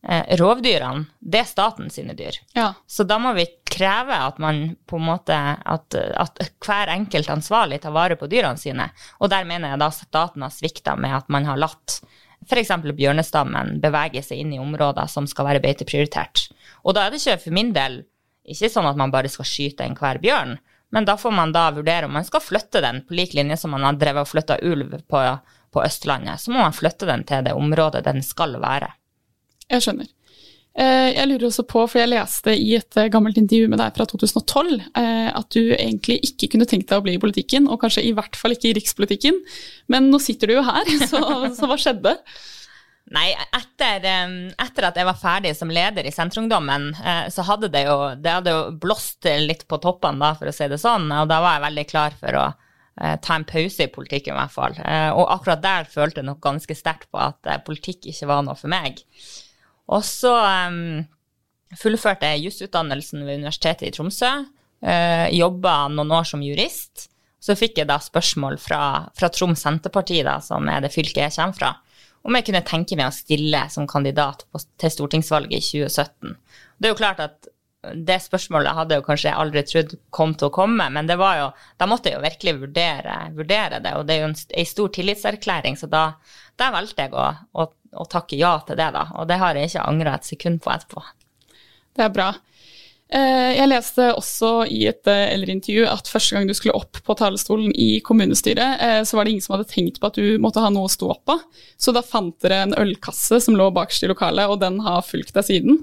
Eh, 0.00 0.36
rovdyrene, 0.40 1.10
det 1.20 1.42
er 1.42 1.48
staten 1.48 1.90
sine 1.92 2.14
dyr. 2.16 2.38
Ja. 2.56 2.70
Så 2.86 3.04
da 3.04 3.18
må 3.20 3.34
vi 3.36 3.44
kreve 3.68 4.16
at 4.16 4.38
man 4.40 4.62
på 4.88 4.96
en 4.96 5.04
måte 5.10 5.36
at, 5.36 5.94
at, 5.94 6.40
hver 6.64 6.88
enkelt 6.94 7.28
ansvarlig 7.28 7.82
tar 7.82 7.92
vare 7.92 8.16
på 8.16 8.28
dyrene 8.30 8.56
sine. 8.58 8.88
Og 9.20 9.28
der 9.28 9.44
mener 9.44 9.74
jeg 9.74 9.82
da 9.82 9.90
staten 9.92 10.46
har 10.46 10.54
svikta 10.54 10.96
med 10.96 11.18
at 11.20 11.28
man 11.28 11.44
har 11.44 11.60
latt 11.60 12.00
f.eks. 12.48 12.72
bjørnestammen 12.96 13.76
bevege 13.82 14.22
seg 14.24 14.40
inn 14.40 14.54
i 14.56 14.62
områder 14.62 15.10
som 15.12 15.28
skal 15.28 15.50
være 15.50 15.60
beiteprioritert. 15.60 16.48
Og 16.88 16.96
da 16.96 17.04
er 17.04 17.12
det 17.12 17.20
ikke 17.20 17.42
for 17.44 17.56
min 17.60 17.74
del 17.76 18.00
ikke 18.50 18.70
sånn 18.72 18.88
at 18.88 18.96
man 18.98 19.12
bare 19.12 19.28
skal 19.28 19.46
skyte 19.46 19.84
enhver 19.84 20.18
bjørn, 20.22 20.56
men 20.90 21.06
da 21.06 21.16
får 21.16 21.34
man 21.34 21.52
da 21.54 21.68
vurdere 21.74 22.08
om 22.08 22.14
man 22.18 22.26
skal 22.26 22.42
flytte 22.42 22.82
den, 22.82 23.02
på 23.06 23.16
lik 23.18 23.34
linje 23.38 23.56
som 23.60 23.74
man 23.74 23.86
har 23.86 23.98
drevet 23.98 24.26
og 24.26 24.30
flytta 24.30 24.58
ulv 24.66 24.96
på, 25.10 25.24
på, 25.70 25.84
Østlandet. 25.84 26.42
Så 26.42 26.54
må 26.54 26.62
man 26.62 26.74
flytte 26.76 27.08
den 27.08 27.24
til 27.28 27.44
det 27.46 27.54
området 27.56 28.04
den 28.06 28.22
skal 28.26 28.58
være. 28.62 28.90
Jeg 29.70 29.86
skjønner. 29.86 30.08
Eh, 30.78 31.08
jeg 31.16 31.26
lurer 31.26 31.48
også 31.48 31.64
på, 31.66 31.82
for 31.90 31.98
jeg 31.98 32.12
leste 32.12 32.54
i 32.54 32.76
et 32.78 32.98
eh, 32.98 33.10
gammelt 33.10 33.38
intervju 33.38 33.70
med 33.70 33.80
deg 33.82 33.96
fra 33.96 34.06
2012, 34.06 34.76
eh, 35.02 35.28
at 35.34 35.48
du 35.54 35.74
egentlig 35.74 36.20
ikke 36.28 36.52
kunne 36.52 36.66
tenkt 36.70 36.90
deg 36.90 37.02
å 37.02 37.04
bli 37.06 37.16
i 37.18 37.22
politikken, 37.22 37.66
og 37.70 37.82
kanskje 37.82 38.06
i 38.06 38.14
hvert 38.14 38.38
fall 38.38 38.54
ikke 38.54 38.70
i 38.70 38.76
rikspolitikken. 38.78 39.40
Men 39.90 40.10
nå 40.12 40.22
sitter 40.22 40.50
du 40.50 40.58
jo 40.58 40.66
her, 40.66 40.90
så, 41.10 41.22
så 41.56 41.70
hva 41.70 41.78
skjedde? 41.78 42.14
Nei, 43.10 43.32
etter, 43.34 44.04
etter, 44.54 44.84
at 44.86 44.98
jeg 45.00 45.06
var 45.08 45.18
ferdig 45.18 45.50
som 45.58 45.70
leder 45.74 46.06
i 46.06 46.12
Senterungdommen, 46.14 46.92
eh, 46.94 47.24
så 47.34 47.42
hadde 47.48 47.70
det 47.72 47.82
jo, 47.88 47.96
det 48.14 48.34
hadde 48.36 48.52
jo 48.54 48.60
blåst 48.84 49.26
litt 49.42 49.64
på 49.66 49.80
toppene, 49.82 50.22
da, 50.22 50.36
for 50.38 50.50
å 50.50 50.54
si 50.54 50.68
det 50.70 50.78
sånn. 50.78 51.08
Og 51.10 51.26
da 51.30 51.40
var 51.42 51.56
jeg 51.56 51.64
veldig 51.64 51.84
klar 51.90 52.14
for 52.20 52.38
å 52.38 52.44
eh, 52.46 53.16
ta 53.18 53.34
en 53.34 53.48
pause 53.50 53.88
i 53.88 53.90
politikken, 53.90 54.36
i 54.36 54.38
hvert 54.38 54.54
fall. 54.54 54.78
Eh, 54.78 55.08
og 55.10 55.26
akkurat 55.34 55.64
der 55.64 55.90
følte 55.90 56.22
jeg 56.22 56.28
nok 56.30 56.38
ganske 56.46 56.78
sterkt 56.78 57.10
på 57.10 57.18
at 57.24 57.50
politikk 57.66 58.06
ikke 58.14 58.30
var 58.30 58.46
noe 58.46 58.54
for 58.60 58.70
meg. 58.70 59.02
Og 59.90 60.06
så 60.06 60.36
um, 60.70 61.02
fullførte 61.82 62.30
jeg 62.30 62.46
jusutdannelsen 62.46 63.26
ved 63.26 63.42
Universitetet 63.42 63.88
i 63.88 63.94
Tromsø. 63.96 64.36
Uh, 64.86 65.26
Jobba 65.34 65.88
noen 65.90 66.14
år 66.14 66.30
som 66.30 66.46
jurist. 66.46 67.08
Så 67.42 67.58
fikk 67.58 67.82
jeg 67.82 67.90
da 67.90 67.98
spørsmål 67.98 68.60
fra, 68.62 68.82
fra 69.18 69.34
Troms 69.34 69.66
Senterparti, 69.66 70.22
da, 70.22 70.38
som 70.44 70.70
er 70.70 70.84
det 70.84 70.94
fylket 70.94 71.24
jeg 71.24 71.34
kommer 71.40 71.58
fra 71.58 71.74
om 72.26 72.36
jeg 72.36 72.46
kunne 72.48 72.66
tenke 72.66 72.98
meg 72.98 73.08
å 73.08 73.16
stille 73.16 73.62
som 73.72 73.88
kandidat 73.88 74.44
på, 74.50 74.60
til 74.80 74.92
stortingsvalget 74.92 75.56
i 75.56 75.64
2017. 75.86 76.36
Det 76.78 76.88
er 76.88 76.94
jo 76.94 77.00
klart 77.00 77.22
at 77.24 77.50
det 77.80 78.18
spørsmålet 78.20 78.76
hadde 78.76 78.96
jeg 78.96 79.04
kanskje 79.06 79.32
aldri 79.32 79.62
trodd 79.64 79.94
kom 80.12 80.34
til 80.36 80.50
å 80.50 80.52
komme, 80.52 80.84
men 80.92 81.06
det 81.08 81.16
var 81.20 81.38
jo, 81.38 81.46
da 81.80 81.88
måtte 81.88 82.10
jeg 82.10 82.18
jo 82.18 82.24
virkelig 82.26 82.54
vurdere, 82.66 83.14
vurdere 83.36 83.80
det. 83.80 83.94
Og 83.96 84.04
det 84.06 84.16
er 84.16 84.26
jo 84.26 84.30
en 84.32 84.68
stor 84.68 84.90
tillitserklæring, 84.96 85.78
så 85.80 85.88
da, 85.88 86.02
da 86.60 86.68
valgte 86.74 87.06
jeg 87.06 87.16
å, 87.16 87.30
å, 87.56 87.66
å, 87.96 88.06
takke 88.12 88.36
ja 88.40 88.52
til 88.68 88.76
det, 88.80 88.90
da. 88.96 89.06
Og 89.16 89.30
det 89.30 89.40
har 89.40 89.56
jeg 89.56 89.72
ikke 89.72 89.86
angra 89.88 90.18
et 90.18 90.28
sekund 90.28 90.60
på 90.64 90.74
etterpå. 90.74 91.04
Det 91.96 92.04
er 92.04 92.12
bra. 92.14 92.28
Eh, 93.10 93.56
jeg 93.56 93.66
leste 93.66 94.04
også 94.14 94.50
i 94.70 94.84
et 94.86 95.08
eh, 95.10 95.32
eldreintervju 95.34 95.82
at 95.90 96.06
første 96.06 96.36
gang 96.36 96.46
du 96.46 96.54
skulle 96.54 96.76
opp 96.78 97.00
på 97.02 97.16
talerstolen 97.18 97.72
i 97.74 97.98
kommunestyret, 98.06 98.84
eh, 98.86 99.00
så 99.02 99.18
var 99.18 99.26
det 99.26 99.34
ingen 99.34 99.42
som 99.42 99.56
hadde 99.56 99.66
tenkt 99.72 99.98
på 99.98 100.06
at 100.06 100.20
du 100.20 100.38
måtte 100.42 100.62
ha 100.62 100.70
noe 100.70 100.86
å 100.86 100.92
stå 100.92 101.16
på. 101.26 101.36
Så 101.74 101.94
da 101.96 102.04
fant 102.06 102.36
dere 102.44 102.62
en 102.68 102.76
ølkasse 102.78 103.40
som 103.42 103.58
lå 103.58 103.66
bakerst 103.74 104.06
i 104.06 104.12
lokalet, 104.12 104.46
og 104.46 104.62
den 104.62 104.78
har 104.86 105.02
fulgt 105.06 105.34
deg 105.34 105.48
siden. 105.48 105.82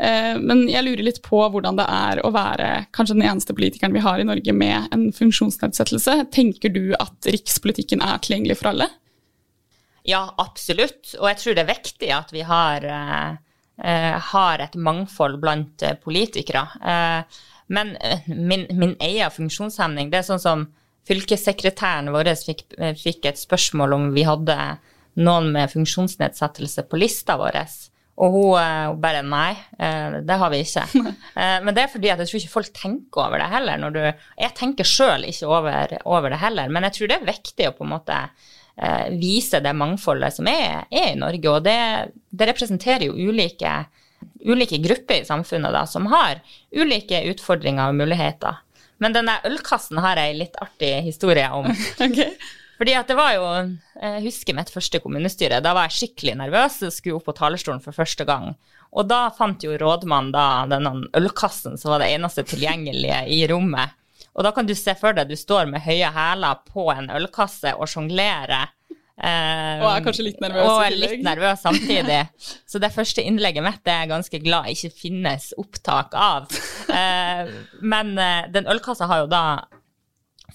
Men 0.00 0.62
jeg 0.64 0.80
lurer 0.86 1.02
litt 1.04 1.18
på 1.20 1.42
hvordan 1.52 1.76
det 1.76 1.84
er 1.92 2.22
å 2.24 2.30
være 2.32 2.86
kanskje 2.96 3.18
den 3.18 3.26
eneste 3.28 3.52
politikeren 3.52 3.92
vi 3.92 4.00
har 4.00 4.16
i 4.16 4.24
Norge 4.24 4.54
med 4.56 4.86
en 4.96 5.02
funksjonsnedsettelse. 5.12 6.14
Tenker 6.32 6.72
du 6.72 6.94
at 6.96 7.28
rikspolitikken 7.28 8.00
er 8.06 8.22
tilgjengelig 8.24 8.56
for 8.62 8.70
alle? 8.70 8.86
Ja, 10.08 10.22
absolutt. 10.40 11.12
Og 11.18 11.28
jeg 11.28 11.40
tror 11.42 11.58
det 11.58 11.66
er 11.66 11.72
viktig 11.74 12.14
at 12.16 12.32
vi 12.32 12.46
har 12.48 12.88
har 13.80 14.60
et 14.60 14.76
mangfold 14.76 15.38
blant 15.40 15.82
eh, 15.82 15.96
politikere. 16.00 16.66
Eh, 16.84 17.40
men 17.70 17.94
min, 18.26 18.66
min 18.74 18.96
egen 19.00 19.30
funksjonshemning, 19.30 20.10
det 20.10 20.20
er 20.20 20.26
sånn 20.26 20.42
som 20.42 20.64
fylkessekretæren 21.08 22.10
vår 22.12 22.32
fikk, 22.42 22.66
fikk, 22.98 23.28
et 23.30 23.38
spørsmål 23.38 23.94
om 23.96 24.08
vi 24.14 24.26
hadde 24.26 24.56
noen 25.22 25.52
med 25.54 25.70
funksjonsnedsettelse 25.72 26.84
på 26.90 26.98
lista 27.00 27.38
vår. 27.38 27.60
Og 28.20 28.34
hun 28.34 28.98
bare 29.00 29.22
nei, 29.24 29.54
det 29.78 30.38
har 30.42 30.50
vi 30.52 30.60
ikke. 30.64 30.84
Men 31.64 31.72
det 31.76 31.86
er 31.86 31.92
fordi 31.94 32.10
at 32.12 32.20
jeg 32.20 32.30
tror 32.30 32.40
ikke 32.42 32.56
folk 32.58 32.72
tenker 32.76 33.24
over 33.24 33.42
det 33.42 33.48
heller. 33.54 33.86
Du, 33.94 34.02
jeg 34.42 34.56
tenker 34.58 34.90
sjøl 34.90 35.30
ikke 35.30 35.48
over, 35.48 35.96
over, 36.04 36.34
det 36.34 36.42
heller, 36.42 36.74
men 36.74 36.88
jeg 36.88 36.98
tror 36.98 37.10
det 37.10 37.20
er 37.20 37.30
viktig 37.30 37.70
å 37.70 37.76
på 37.78 37.86
en 37.86 37.94
måte 37.94 38.18
eh, 38.18 38.50
vise 39.20 39.60
det 39.60 39.74
mangfoldet 39.76 40.36
som 40.36 40.48
er, 40.48 40.86
er 40.88 41.12
i 41.12 41.18
Norge. 41.18 41.52
Og 41.52 41.64
det, 41.66 41.80
det 42.30 42.48
representerer 42.48 43.08
jo 43.08 43.30
ulike, 43.30 43.74
ulike, 44.46 44.80
grupper 44.80 45.20
i 45.20 45.28
samfunnet 45.28 45.74
da, 45.74 45.84
som 45.88 46.08
har 46.12 46.40
ulike 46.72 47.22
utfordringer 47.32 47.90
og 47.90 48.00
muligheter. 48.00 48.62
Men 49.00 49.16
denne 49.16 49.38
ølkassen 49.48 50.00
har 50.04 50.20
jeg 50.20 50.32
en 50.32 50.40
litt 50.42 50.58
artig 50.60 50.94
historie 51.06 51.46
om. 51.56 51.68
okay. 52.06 52.34
Fordi 52.80 52.96
at 52.96 53.10
det 53.12 53.16
var 53.18 53.34
jo, 53.36 53.46
Jeg 54.00 54.24
husker 54.24 54.56
mitt 54.56 54.72
første 54.72 55.00
kommunestyre. 55.04 55.60
Da 55.60 55.74
var 55.76 55.88
jeg 55.88 55.98
skikkelig 55.98 56.38
nervøs 56.40 56.78
og 56.86 56.94
skulle 56.94 57.18
opp 57.18 57.26
på 57.28 57.36
talerstolen 57.36 57.82
for 57.84 57.96
første 57.96 58.24
gang. 58.28 58.54
Og 58.96 59.06
da 59.08 59.26
fant 59.36 59.62
jo 59.62 59.76
rådmannen 59.78 60.32
da 60.32 60.44
denne 60.70 60.94
ølkassen 61.16 61.76
som 61.78 61.92
var 61.92 62.02
det 62.02 62.08
eneste 62.14 62.46
tilgjengelige 62.48 63.20
i 63.36 63.42
rommet. 63.52 63.92
Og 64.36 64.46
da 64.46 64.52
kan 64.54 64.68
du 64.68 64.74
se 64.78 64.94
for 64.98 65.16
deg 65.16 65.30
du 65.30 65.36
står 65.38 65.66
med 65.70 65.82
høye 65.84 66.10
hæler 66.14 66.60
på 66.68 66.86
en 66.94 67.10
ølkasse 67.12 67.74
og 67.76 67.90
sjonglerer 67.90 68.70
Um, 69.20 69.82
og 69.84 69.90
er 69.90 70.04
kanskje 70.06 70.24
litt 70.24 70.38
nervøs 70.40 70.64
og 70.64 70.78
er 70.80 70.94
litt 70.96 71.24
nervøs 71.26 71.60
samtidig. 71.66 72.22
Så 72.40 72.80
det 72.80 72.88
første 72.94 73.20
innlegget 73.20 73.64
mitt 73.66 73.84
er 73.84 74.04
jeg 74.04 74.12
ganske 74.14 74.40
glad 74.40 74.70
ikke 74.72 74.92
finnes 74.96 75.50
opptak 75.60 76.16
av. 76.16 76.48
Uh, 76.88 77.50
men 77.84 78.14
uh, 78.16 78.48
den 78.52 78.70
ølkassa 78.72 79.10
har 79.10 79.26
jo 79.26 79.28
da 79.28 79.42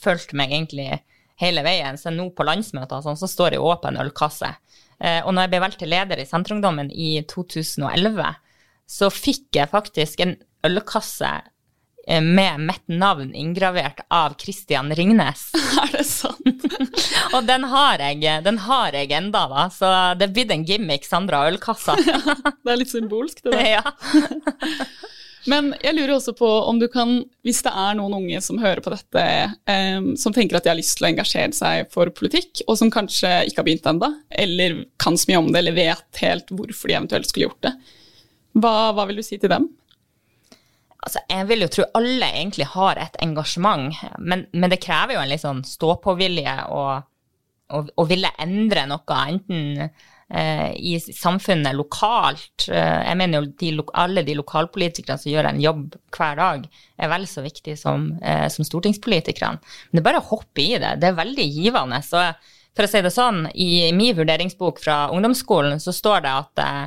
fulgt 0.02 0.34
meg 0.34 0.50
egentlig 0.50 0.90
hele 1.38 1.62
veien. 1.66 2.00
Så 2.02 2.10
nå 2.10 2.32
på 2.34 2.48
landsmøter 2.48 3.06
sånn, 3.06 3.20
så 3.22 3.30
står 3.30 3.54
det 3.54 3.62
åpen 3.62 4.02
ølkasse. 4.02 4.50
og 4.98 5.34
når 5.36 5.44
jeg 5.44 5.52
ble 5.52 5.60
valgt 5.60 5.80
til 5.84 5.92
leder 5.92 6.20
i 6.22 6.26
Senterungdommen 6.26 6.90
i 6.90 7.20
2011, 7.28 8.30
så 8.88 9.10
fikk 9.12 9.60
jeg 9.60 9.70
faktisk 9.70 10.24
en 10.24 10.38
ølkasse 10.66 11.34
Eh, 11.36 11.55
med 12.08 12.60
mitt 12.60 12.88
navn 12.88 13.34
inngravert 13.34 14.04
av 14.14 14.36
Christian 14.42 14.94
Ringnes. 14.96 15.48
Er 15.82 15.92
det 15.98 16.06
sant? 16.08 16.68
og 17.36 17.48
den 17.48 17.66
har 17.72 18.02
jeg 18.02 18.44
den 18.46 18.62
har 18.68 18.96
jeg 18.96 19.12
enda, 19.16 19.46
da, 19.52 19.68
så 19.74 19.92
det 20.20 20.30
er 20.30 20.36
blitt 20.36 20.54
en 20.54 20.66
gimmick, 20.68 21.06
Sandra 21.08 21.46
Ølkassa. 21.50 21.98
ja, 22.08 22.22
det 22.46 22.74
er 22.74 22.82
litt 22.82 22.94
symbolsk, 22.94 23.44
det 23.46 23.56
der. 23.58 23.70
Ja. 23.78 23.84
Men 25.50 25.74
jeg 25.84 25.94
lurer 25.94 26.16
også 26.16 26.34
på 26.38 26.48
om 26.70 26.80
du 26.82 26.88
kan, 26.92 27.20
hvis 27.46 27.62
det 27.66 27.74
er 27.78 27.98
noen 27.98 28.16
unge 28.18 28.40
som 28.42 28.58
hører 28.62 28.82
på 28.82 28.94
dette, 28.94 29.26
um, 29.70 30.14
som 30.18 30.34
tenker 30.34 30.58
at 30.58 30.66
de 30.66 30.72
har 30.74 30.80
lyst 30.80 30.98
til 30.98 31.06
å 31.06 31.12
engasjere 31.12 31.54
seg 31.54 31.92
for 31.94 32.10
politikk, 32.18 32.64
og 32.66 32.80
som 32.82 32.94
kanskje 32.94 33.32
ikke 33.46 33.62
har 33.62 33.68
begynt 33.68 33.90
ennå, 33.92 34.10
eller 34.46 34.82
kan 35.02 35.18
så 35.18 35.30
mye 35.30 35.44
om 35.44 35.52
det, 35.52 35.62
eller 35.62 35.78
vet 35.78 36.24
helt 36.24 36.50
hvorfor 36.50 36.90
de 36.90 36.98
eventuelt 36.98 37.30
skulle 37.30 37.50
gjort 37.50 37.68
det, 37.68 37.76
hva, 38.58 38.76
hva 38.96 39.06
vil 39.10 39.20
du 39.20 39.26
si 39.26 39.38
til 39.38 39.52
dem? 39.52 39.70
Altså, 41.06 41.22
jeg 41.30 41.46
vil 41.52 41.62
jo 41.62 41.70
tro 41.70 41.84
alle 42.00 42.32
egentlig 42.42 42.66
har 42.74 42.98
et 42.98 43.18
engasjement, 43.22 43.94
men, 44.18 44.48
men 44.58 44.72
det 44.74 44.82
krever 44.82 45.14
jo 45.14 45.22
en 45.22 45.30
litt 45.30 45.44
sånn 45.44 45.62
stå-på-vilje 45.68 46.56
å 46.74 48.06
ville 48.10 48.32
endre 48.42 48.86
noe, 48.90 49.20
enten 49.30 49.86
eh, 50.30 50.72
i 50.78 50.98
samfunnet 51.00 51.76
lokalt. 51.78 52.68
Eh, 52.70 53.02
jeg 53.08 53.20
mener 53.20 53.42
jo 53.42 53.52
de, 53.62 53.72
alle 53.94 54.26
de 54.26 54.36
lokalpolitikerne 54.38 55.22
som 55.22 55.32
gjør 55.32 55.50
en 55.50 55.62
jobb 55.62 55.96
hver 56.16 56.42
dag, 56.42 56.68
er 56.98 57.12
vel 57.12 57.28
så 57.30 57.46
viktig 57.46 57.78
som, 57.80 58.12
eh, 58.22 58.48
som 58.54 58.68
stortingspolitikerne. 58.68 59.62
Men 59.62 59.98
det 59.98 60.04
er 60.04 60.10
bare 60.10 60.22
å 60.24 60.30
hoppe 60.30 60.66
i 60.66 60.76
det. 60.82 60.98
Det 61.02 61.10
er 61.10 61.18
veldig 61.22 61.48
givende. 61.48 62.02
Så 62.06 62.22
for 62.76 62.86
å 62.86 62.92
si 62.92 63.02
det 63.02 63.14
sånn, 63.14 63.46
i 63.54 63.92
min 63.96 64.18
vurderingsbok 64.18 64.82
fra 64.84 65.06
ungdomsskolen 65.14 65.82
så 65.82 65.94
står 65.96 66.26
det 66.26 66.36
at 66.42 66.64
eh, 66.66 66.86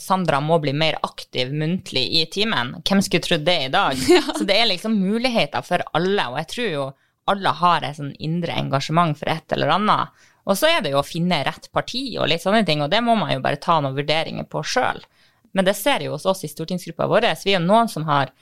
Sandra 0.00 0.40
må 0.40 0.56
bli 0.62 0.72
mer 0.72 0.96
aktiv 1.04 1.52
muntlig 1.52 2.06
i 2.16 2.24
timen. 2.32 2.74
Hvem 2.80 3.02
skulle 3.04 3.24
trodd 3.24 3.44
det 3.46 3.58
i 3.66 3.72
dag? 3.72 3.98
Ja. 4.12 4.22
Så 4.38 4.46
det 4.48 4.56
er 4.58 4.68
liksom 4.70 4.98
muligheter 5.00 5.64
for 5.66 5.84
alle, 5.92 6.28
og 6.30 6.38
jeg 6.40 6.50
tror 6.54 6.70
jo 6.70 6.86
alle 7.30 7.52
har 7.60 7.84
et 7.86 7.98
sånn 7.98 8.14
indre 8.18 8.56
engasjement 8.58 9.18
for 9.18 9.30
et 9.30 9.54
eller 9.54 9.76
annet. 9.76 10.24
Og 10.48 10.58
så 10.58 10.72
er 10.72 10.80
det 10.82 10.90
jo 10.94 11.00
å 11.00 11.06
finne 11.06 11.38
rett 11.46 11.68
parti 11.74 12.02
og 12.16 12.26
litt 12.32 12.42
sånne 12.42 12.64
ting, 12.66 12.82
og 12.82 12.90
det 12.90 13.02
må 13.04 13.14
man 13.18 13.30
jo 13.34 13.42
bare 13.44 13.60
ta 13.62 13.78
noen 13.80 13.94
vurderinger 13.94 14.48
på 14.50 14.64
sjøl. 14.66 14.98
Men 15.54 15.68
det 15.68 15.76
ser 15.78 16.02
jo 16.02 16.16
hos 16.16 16.26
oss 16.26 16.42
i 16.46 16.50
stortingsgruppa 16.50 17.06
vår. 17.10 17.28
Vi 17.44 17.54
er 17.54 17.62
noen 17.62 17.90
som 17.92 18.08
har, 18.08 18.32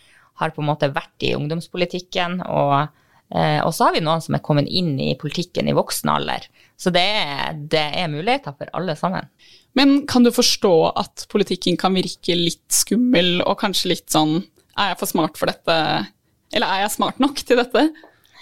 har, 0.40 0.54
på 0.54 0.62
en 0.62 0.70
måte 0.70 0.92
vært 0.94 1.26
i 1.26 1.34
ungdomspolitikken, 1.36 2.40
og, 2.46 2.94
eh, 3.34 3.58
så 3.60 3.88
har 3.88 3.96
vi 3.98 4.04
noen 4.06 4.24
som 4.24 4.38
er 4.38 4.44
kommet 4.46 4.70
inn 4.70 4.94
i 5.02 5.12
politikken 5.20 5.68
i 5.68 5.76
voksen 5.76 6.12
alder. 6.14 6.46
Så 6.80 6.94
det 6.94 7.04
er, 7.04 7.58
det 7.58 7.84
er 8.00 8.12
muligheter 8.12 8.56
for 8.56 8.70
alle 8.78 8.96
sammen. 8.96 9.28
Men 9.78 10.06
kan 10.10 10.24
du 10.26 10.32
forstå 10.34 10.74
at 10.98 11.26
politikken 11.30 11.78
kan 11.80 11.94
virke 11.94 12.34
litt 12.34 12.74
skummel 12.74 13.38
og 13.44 13.60
kanskje 13.60 13.92
litt 13.92 14.08
sånn 14.10 14.40
Er 14.74 14.92
jeg 14.92 15.00
for 15.02 15.10
smart 15.10 15.38
for 15.38 15.50
dette? 15.50 15.76
Eller 16.50 16.66
er 16.66 16.84
jeg 16.84 16.94
smart 16.96 17.20
nok 17.22 17.42
til 17.46 17.60
dette? 17.60 17.90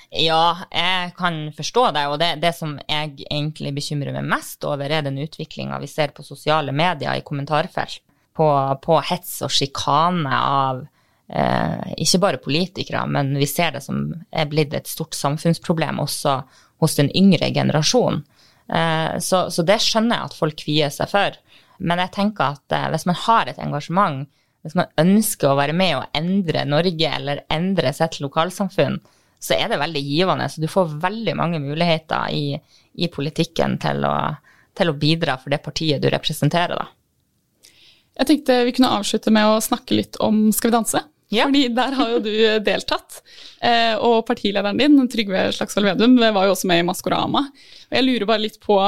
Ja, 0.09 0.65
jeg 0.73 1.13
kan 1.19 1.41
forstå 1.53 1.91
det. 1.93 2.05
Og 2.09 2.17
det, 2.21 2.31
det 2.41 2.55
som 2.57 2.79
jeg 2.89 3.27
egentlig 3.29 3.75
bekymrer 3.77 4.15
meg 4.17 4.29
mest 4.31 4.65
over, 4.65 4.89
er 4.89 5.05
den 5.05 5.21
utviklinga 5.21 5.81
vi 5.83 5.91
ser 5.91 6.15
på 6.17 6.25
sosiale 6.25 6.73
medier 6.73 7.19
i 7.19 7.25
kommentarfelt. 7.27 8.01
På, 8.39 8.47
på 8.79 9.01
hets 9.03 9.41
og 9.43 9.51
sjikane 9.51 10.31
av 10.31 10.85
eh, 11.27 11.95
ikke 12.05 12.21
bare 12.23 12.39
politikere, 12.39 13.03
men 13.11 13.33
vi 13.35 13.49
ser 13.51 13.75
det 13.75 13.83
som 13.83 14.13
er 14.31 14.47
blitt 14.47 14.77
et 14.79 14.87
stort 14.87 15.19
samfunnsproblem 15.19 15.99
også 16.05 16.37
hos 16.79 16.95
den 17.01 17.11
yngre 17.19 17.51
generasjonen. 17.51 18.23
Eh, 18.69 19.19
så, 19.25 19.49
så, 19.51 19.65
det 19.65 19.81
skjønner 19.83 20.19
jeg 20.19 20.31
at 20.31 20.39
folk 20.39 20.59
kvier 20.61 20.93
seg 20.93 21.11
for. 21.13 21.39
Men 21.79 22.03
jeg 22.03 22.15
tenker 22.17 22.57
at 22.57 22.75
eh, 22.77 22.89
hvis 22.93 23.07
man 23.09 23.21
har 23.25 23.51
et 23.51 23.63
engasjement, 23.63 24.27
hvis 24.67 24.77
man 24.79 24.91
ønsker 25.01 25.53
å 25.53 25.59
være 25.59 25.77
med 25.77 25.95
og 26.01 26.19
endre 26.19 26.67
Norge 26.69 27.15
eller 27.15 27.45
endre 27.55 27.93
sitt 27.97 28.19
lokalsamfunn, 28.21 28.99
så 29.39 29.55
er 29.55 29.71
det 29.71 29.79
veldig 29.81 30.03
givende. 30.03 30.49
Så 30.51 30.61
du 30.61 30.69
får 30.71 30.99
veldig 31.03 31.35
mange 31.39 31.61
muligheter 31.63 32.35
i, 32.35 32.59
i 32.99 33.11
politikken 33.13 33.79
til 33.83 34.03
å, 34.09 34.15
til 34.77 34.91
å, 34.91 34.97
bidra 34.99 35.39
for 35.39 35.55
det 35.55 35.63
partiet 35.65 36.03
du 36.03 36.11
representerer, 36.13 36.75
da. 36.75 36.89
Jeg 38.19 38.27
tenkte 38.27 38.65
vi 38.67 38.73
kunne 38.75 38.91
avslutte 38.97 39.31
med 39.31 39.47
å 39.47 39.61
snakke 39.63 39.95
litt 39.95 40.17
om 40.25 40.49
Skal 40.51 40.73
vi 40.73 40.75
danse. 40.75 41.05
Ja. 41.29 41.45
Fordi 41.45 41.67
der 41.77 41.93
har 41.93 42.13
jo 42.15 42.21
du 42.25 42.33
deltatt. 42.65 43.21
Eh, 43.61 43.95
og 44.01 44.23
partilederen 44.29 44.79
din, 44.81 44.97
Trygve 45.13 45.49
Slagsvold 45.53 45.91
Vedum, 45.91 46.17
var 46.19 46.47
jo 46.47 46.55
også 46.55 46.69
med 46.71 46.81
i 46.81 46.87
Maskorama. 46.89 47.45
Og 47.89 47.99
jeg 47.99 48.07
lurer 48.07 48.29
bare 48.31 48.45
litt 48.47 48.61
på, 48.63 48.79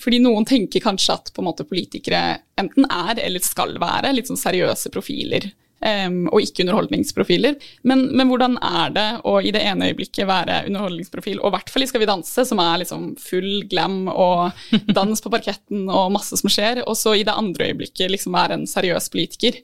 fordi 0.00 0.20
noen 0.24 0.48
tenker 0.48 0.84
kanskje 0.84 1.18
at 1.18 1.32
på 1.34 1.44
en 1.44 1.50
måte 1.50 1.68
politikere 1.68 2.40
enten 2.60 2.88
er 2.88 3.20
eller 3.20 3.44
skal 3.44 3.76
være 3.80 4.14
litt 4.16 4.30
sånn 4.30 4.40
seriøse 4.40 4.92
profiler. 4.94 5.50
Um, 5.80 6.26
og 6.28 6.42
ikke 6.44 6.66
underholdningsprofiler. 6.66 7.54
Men, 7.88 8.02
men, 8.12 8.28
hvordan 8.28 8.58
er 8.60 8.90
det 8.92 9.06
å 9.24 9.38
i 9.40 9.52
det 9.54 9.62
ene 9.64 9.88
øyeblikket 9.88 10.28
være 10.28 10.58
underholdningsprofil, 10.68 11.38
og 11.40 11.48
i 11.48 11.54
hvert 11.54 11.72
fall 11.72 11.86
i 11.86 11.88
Skal 11.88 12.02
vi 12.02 12.08
danse, 12.10 12.44
som 12.44 12.60
er 12.60 12.82
liksom 12.82 13.06
full 13.20 13.64
glam 13.70 14.02
og 14.12 14.60
dans 14.98 15.24
på 15.24 15.32
parketten 15.32 15.88
og 15.88 16.12
masse 16.12 16.36
som 16.36 16.52
skjer, 16.52 16.82
og 16.84 16.98
så 17.00 17.16
i 17.16 17.24
det 17.24 17.32
andre 17.32 17.70
øyeblikket 17.70 18.12
liksom 18.12 18.36
være 18.36 18.60
en 18.60 18.68
seriøs 18.68 19.08
politiker? 19.12 19.56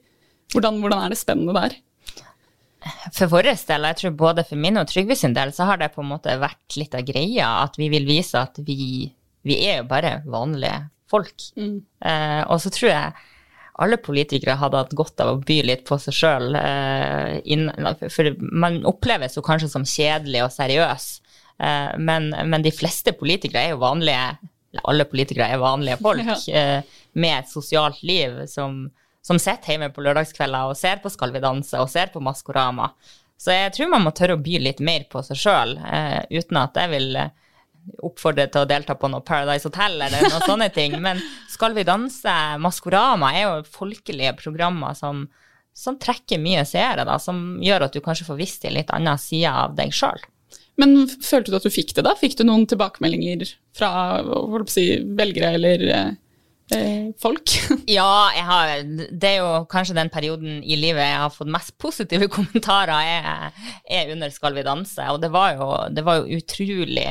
Hvordan, 0.55 0.81
hvordan 0.81 1.05
er 1.05 1.13
det 1.13 1.21
spennende 1.21 1.53
der? 1.53 1.77
For 3.15 3.31
vår 3.31 3.51
del, 3.51 3.83
og 3.83 3.89
jeg 3.91 3.99
tror 4.01 4.17
både 4.19 4.45
for 4.47 4.59
min 4.61 4.79
og 4.79 4.89
Trygve 4.89 5.17
sin 5.17 5.35
del, 5.35 5.53
så 5.55 5.69
har 5.69 5.79
det 5.81 5.93
på 5.95 6.03
en 6.03 6.11
måte 6.11 6.35
vært 6.41 6.77
litt 6.79 6.95
av 6.97 7.05
greia 7.07 7.49
at 7.63 7.79
vi 7.79 7.89
vil 7.93 8.07
vise 8.09 8.39
at 8.39 8.59
vi, 8.65 9.07
vi 9.47 9.57
er 9.67 9.81
jo 9.81 9.89
bare 9.89 10.21
vanlige 10.27 10.85
folk. 11.11 11.49
Mm. 11.55 11.81
Eh, 12.05 12.43
og 12.47 12.61
så 12.63 12.71
tror 12.73 12.91
jeg 12.91 13.27
alle 13.77 13.99
politikere 14.01 14.57
hadde 14.57 14.79
hatt 14.81 14.93
godt 14.97 15.21
av 15.21 15.35
å 15.35 15.41
by 15.45 15.59
litt 15.67 15.83
på 15.87 15.99
seg 16.01 16.15
sjøl. 16.17 16.57
Eh, 16.57 18.07
for 18.13 18.33
man 18.41 18.81
oppleves 18.89 19.37
jo 19.37 19.45
kanskje 19.45 19.69
som 19.71 19.85
kjedelig 19.85 20.45
og 20.47 20.53
seriøs, 20.55 21.09
eh, 21.61 21.91
men, 22.01 22.31
men, 22.33 22.65
de 22.65 22.73
fleste 22.73 23.13
politikere 23.17 23.67
er 23.67 23.75
jo 23.75 23.83
vanlige 23.85 24.53
Alle 24.83 25.07
politikere 25.09 25.47
er 25.49 25.61
vanlige 25.61 25.97
folk 26.03 26.27
ja. 26.49 26.59
Eh, 26.59 26.97
med 27.17 27.39
et 27.39 27.49
sosialt 27.49 28.01
liv 28.05 28.43
som 28.51 28.89
som 29.25 29.39
sitter 29.41 29.73
hjemme 29.73 29.89
på 29.93 30.03
lørdagskvelder 30.05 30.71
og 30.71 30.77
ser 30.79 31.01
på 31.03 31.11
Skal 31.11 31.33
vi 31.35 31.43
danse 31.43 31.79
og 31.81 31.89
ser 31.91 32.11
på 32.13 32.21
Maskorama. 32.23 32.91
Så 33.37 33.53
jeg 33.53 33.73
tror 33.75 33.91
man 33.91 34.05
må 34.05 34.13
tørre 34.17 34.37
å 34.37 34.41
by 34.41 34.61
litt 34.63 34.79
mer 34.83 35.05
på 35.11 35.21
seg 35.25 35.37
sjøl, 35.37 35.75
eh, 35.77 36.23
uten 36.33 36.57
at 36.57 36.79
jeg 36.79 36.89
vil 36.93 37.19
eh, 37.21 37.33
oppfordre 38.03 38.47
til 38.51 38.63
å 38.63 38.69
delta 38.69 38.95
på 38.97 39.09
noe 39.11 39.25
Paradise 39.25 39.67
Hotel 39.69 39.99
eller 39.99 40.25
noen 40.25 40.47
sånne 40.51 40.69
ting. 40.73 40.97
Men 41.03 41.21
Skal 41.51 41.77
vi 41.77 41.85
danse, 41.87 42.33
Maskorama 42.63 43.33
er 43.35 43.45
jo 43.45 43.59
folkelige 43.77 44.33
programmer 44.39 44.97
som, 44.97 45.27
som 45.77 45.99
trekker 46.01 46.41
mye 46.41 46.65
seere, 46.67 47.05
da, 47.07 47.19
som 47.21 47.59
gjør 47.63 47.87
at 47.87 47.93
du 47.93 48.01
kanskje 48.03 48.27
får 48.31 48.41
visst 48.41 48.65
en 48.65 48.77
litt 48.79 48.93
annen 48.95 49.21
side 49.21 49.53
av 49.53 49.77
deg 49.77 49.93
sjøl. 49.95 50.25
Men 50.77 51.07
følte 51.09 51.51
du 51.51 51.57
at 51.57 51.65
du 51.65 51.73
fikk 51.73 51.95
det, 51.97 52.05
da? 52.05 52.13
Fikk 52.17 52.37
du 52.37 52.45
noen 52.45 52.67
tilbakemeldinger 52.69 53.49
fra 53.77 53.91
si, 54.69 54.89
velgere 55.17 55.55
eller 55.57 55.85
eh, 55.93 56.09
folk? 57.21 57.53
ja, 57.87 58.29
har, 58.35 58.81
det 59.11 59.29
er 59.29 59.37
jo 59.39 59.63
kanskje 59.71 59.95
den 59.97 60.11
perioden 60.11 60.59
i 60.63 60.75
livet 60.79 61.05
jeg 61.05 61.21
har 61.21 61.31
fått 61.33 61.51
mest 61.51 61.75
positive 61.79 62.27
kommentarer, 62.35 62.91
er, 62.97 63.63
er 63.89 64.11
under 64.13 64.33
Skal 64.33 64.57
vi 64.57 64.65
danse. 64.67 65.05
Og 65.13 65.21
det 65.23 65.31
var 65.33 65.55
jo, 65.55 65.69
det 65.93 66.03
var 66.07 66.19
jo 66.19 66.39
utrolig, 66.41 67.07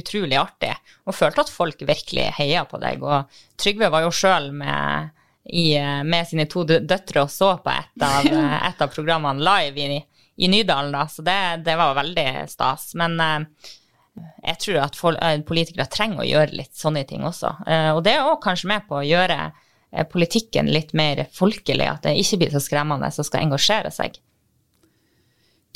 utrolig 0.00 0.40
artig. 0.40 0.72
Og 1.06 1.16
følte 1.16 1.44
at 1.44 1.52
folk 1.52 1.86
virkelig 1.86 2.30
heia 2.38 2.64
på 2.68 2.80
deg. 2.82 3.04
Og 3.04 3.40
Trygve 3.60 3.92
var 3.92 4.06
jo 4.06 4.14
sjøl 4.14 4.50
med, 4.56 5.14
med, 5.46 6.20
sine 6.28 6.48
to 6.50 6.64
døtre 6.66 7.26
og 7.26 7.32
så 7.32 7.56
på 7.62 7.72
et 7.74 8.06
av, 8.06 8.28
et 8.70 8.86
av 8.86 8.92
programmene 8.92 9.44
live 9.44 9.88
i, 9.88 10.04
i 10.36 10.52
Nydalen, 10.52 10.94
da. 10.96 11.06
Så 11.10 11.24
det, 11.26 11.40
det 11.68 11.76
var 11.78 11.98
veldig 12.00 12.30
stas. 12.52 12.94
Men 12.98 13.20
eh, 13.20 13.74
jeg 14.16 14.58
tror 14.62 14.80
at 14.84 14.98
eh, 15.12 15.40
politikere 15.46 15.88
trenger 15.92 16.22
å 16.22 16.28
gjøre 16.28 16.58
litt 16.58 16.74
sånne 16.78 17.04
ting 17.08 17.24
også. 17.26 17.52
Eh, 17.66 17.90
og 17.94 18.02
det 18.06 18.16
er 18.16 18.28
òg 18.28 18.40
kanskje 18.44 18.70
med 18.70 18.86
på 18.88 19.00
å 19.00 19.06
gjøre 19.06 19.38
eh, 19.46 20.06
politikken 20.08 20.70
litt 20.72 20.94
mer 20.96 21.26
folkelig, 21.36 21.88
at 21.90 22.06
det 22.06 22.16
ikke 22.20 22.40
blir 22.42 22.54
så 22.54 22.62
skremmende 22.62 23.10
som 23.14 23.26
skal 23.26 23.46
engasjere 23.46 23.92
seg. 23.94 24.20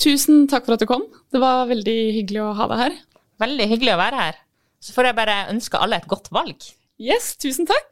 Tusen 0.01 0.47
takk 0.49 0.65
for 0.65 0.77
at 0.77 0.83
du 0.83 0.89
kom. 0.89 1.05
Det 1.33 1.43
var 1.43 1.69
veldig 1.69 1.99
hyggelig 2.17 2.45
å 2.47 2.55
ha 2.57 2.69
deg 2.71 2.85
her. 2.87 2.99
Veldig 3.43 3.67
hyggelig 3.75 3.95
å 3.95 4.01
være 4.01 4.23
her. 4.25 4.43
Så 4.81 4.95
får 4.97 5.11
jeg 5.11 5.19
bare 5.19 5.41
ønske 5.53 5.81
alle 5.81 5.99
et 6.01 6.09
godt 6.09 6.31
valg. 6.33 6.65
Yes, 7.01 7.35
tusen 7.41 7.69
takk. 7.69 7.89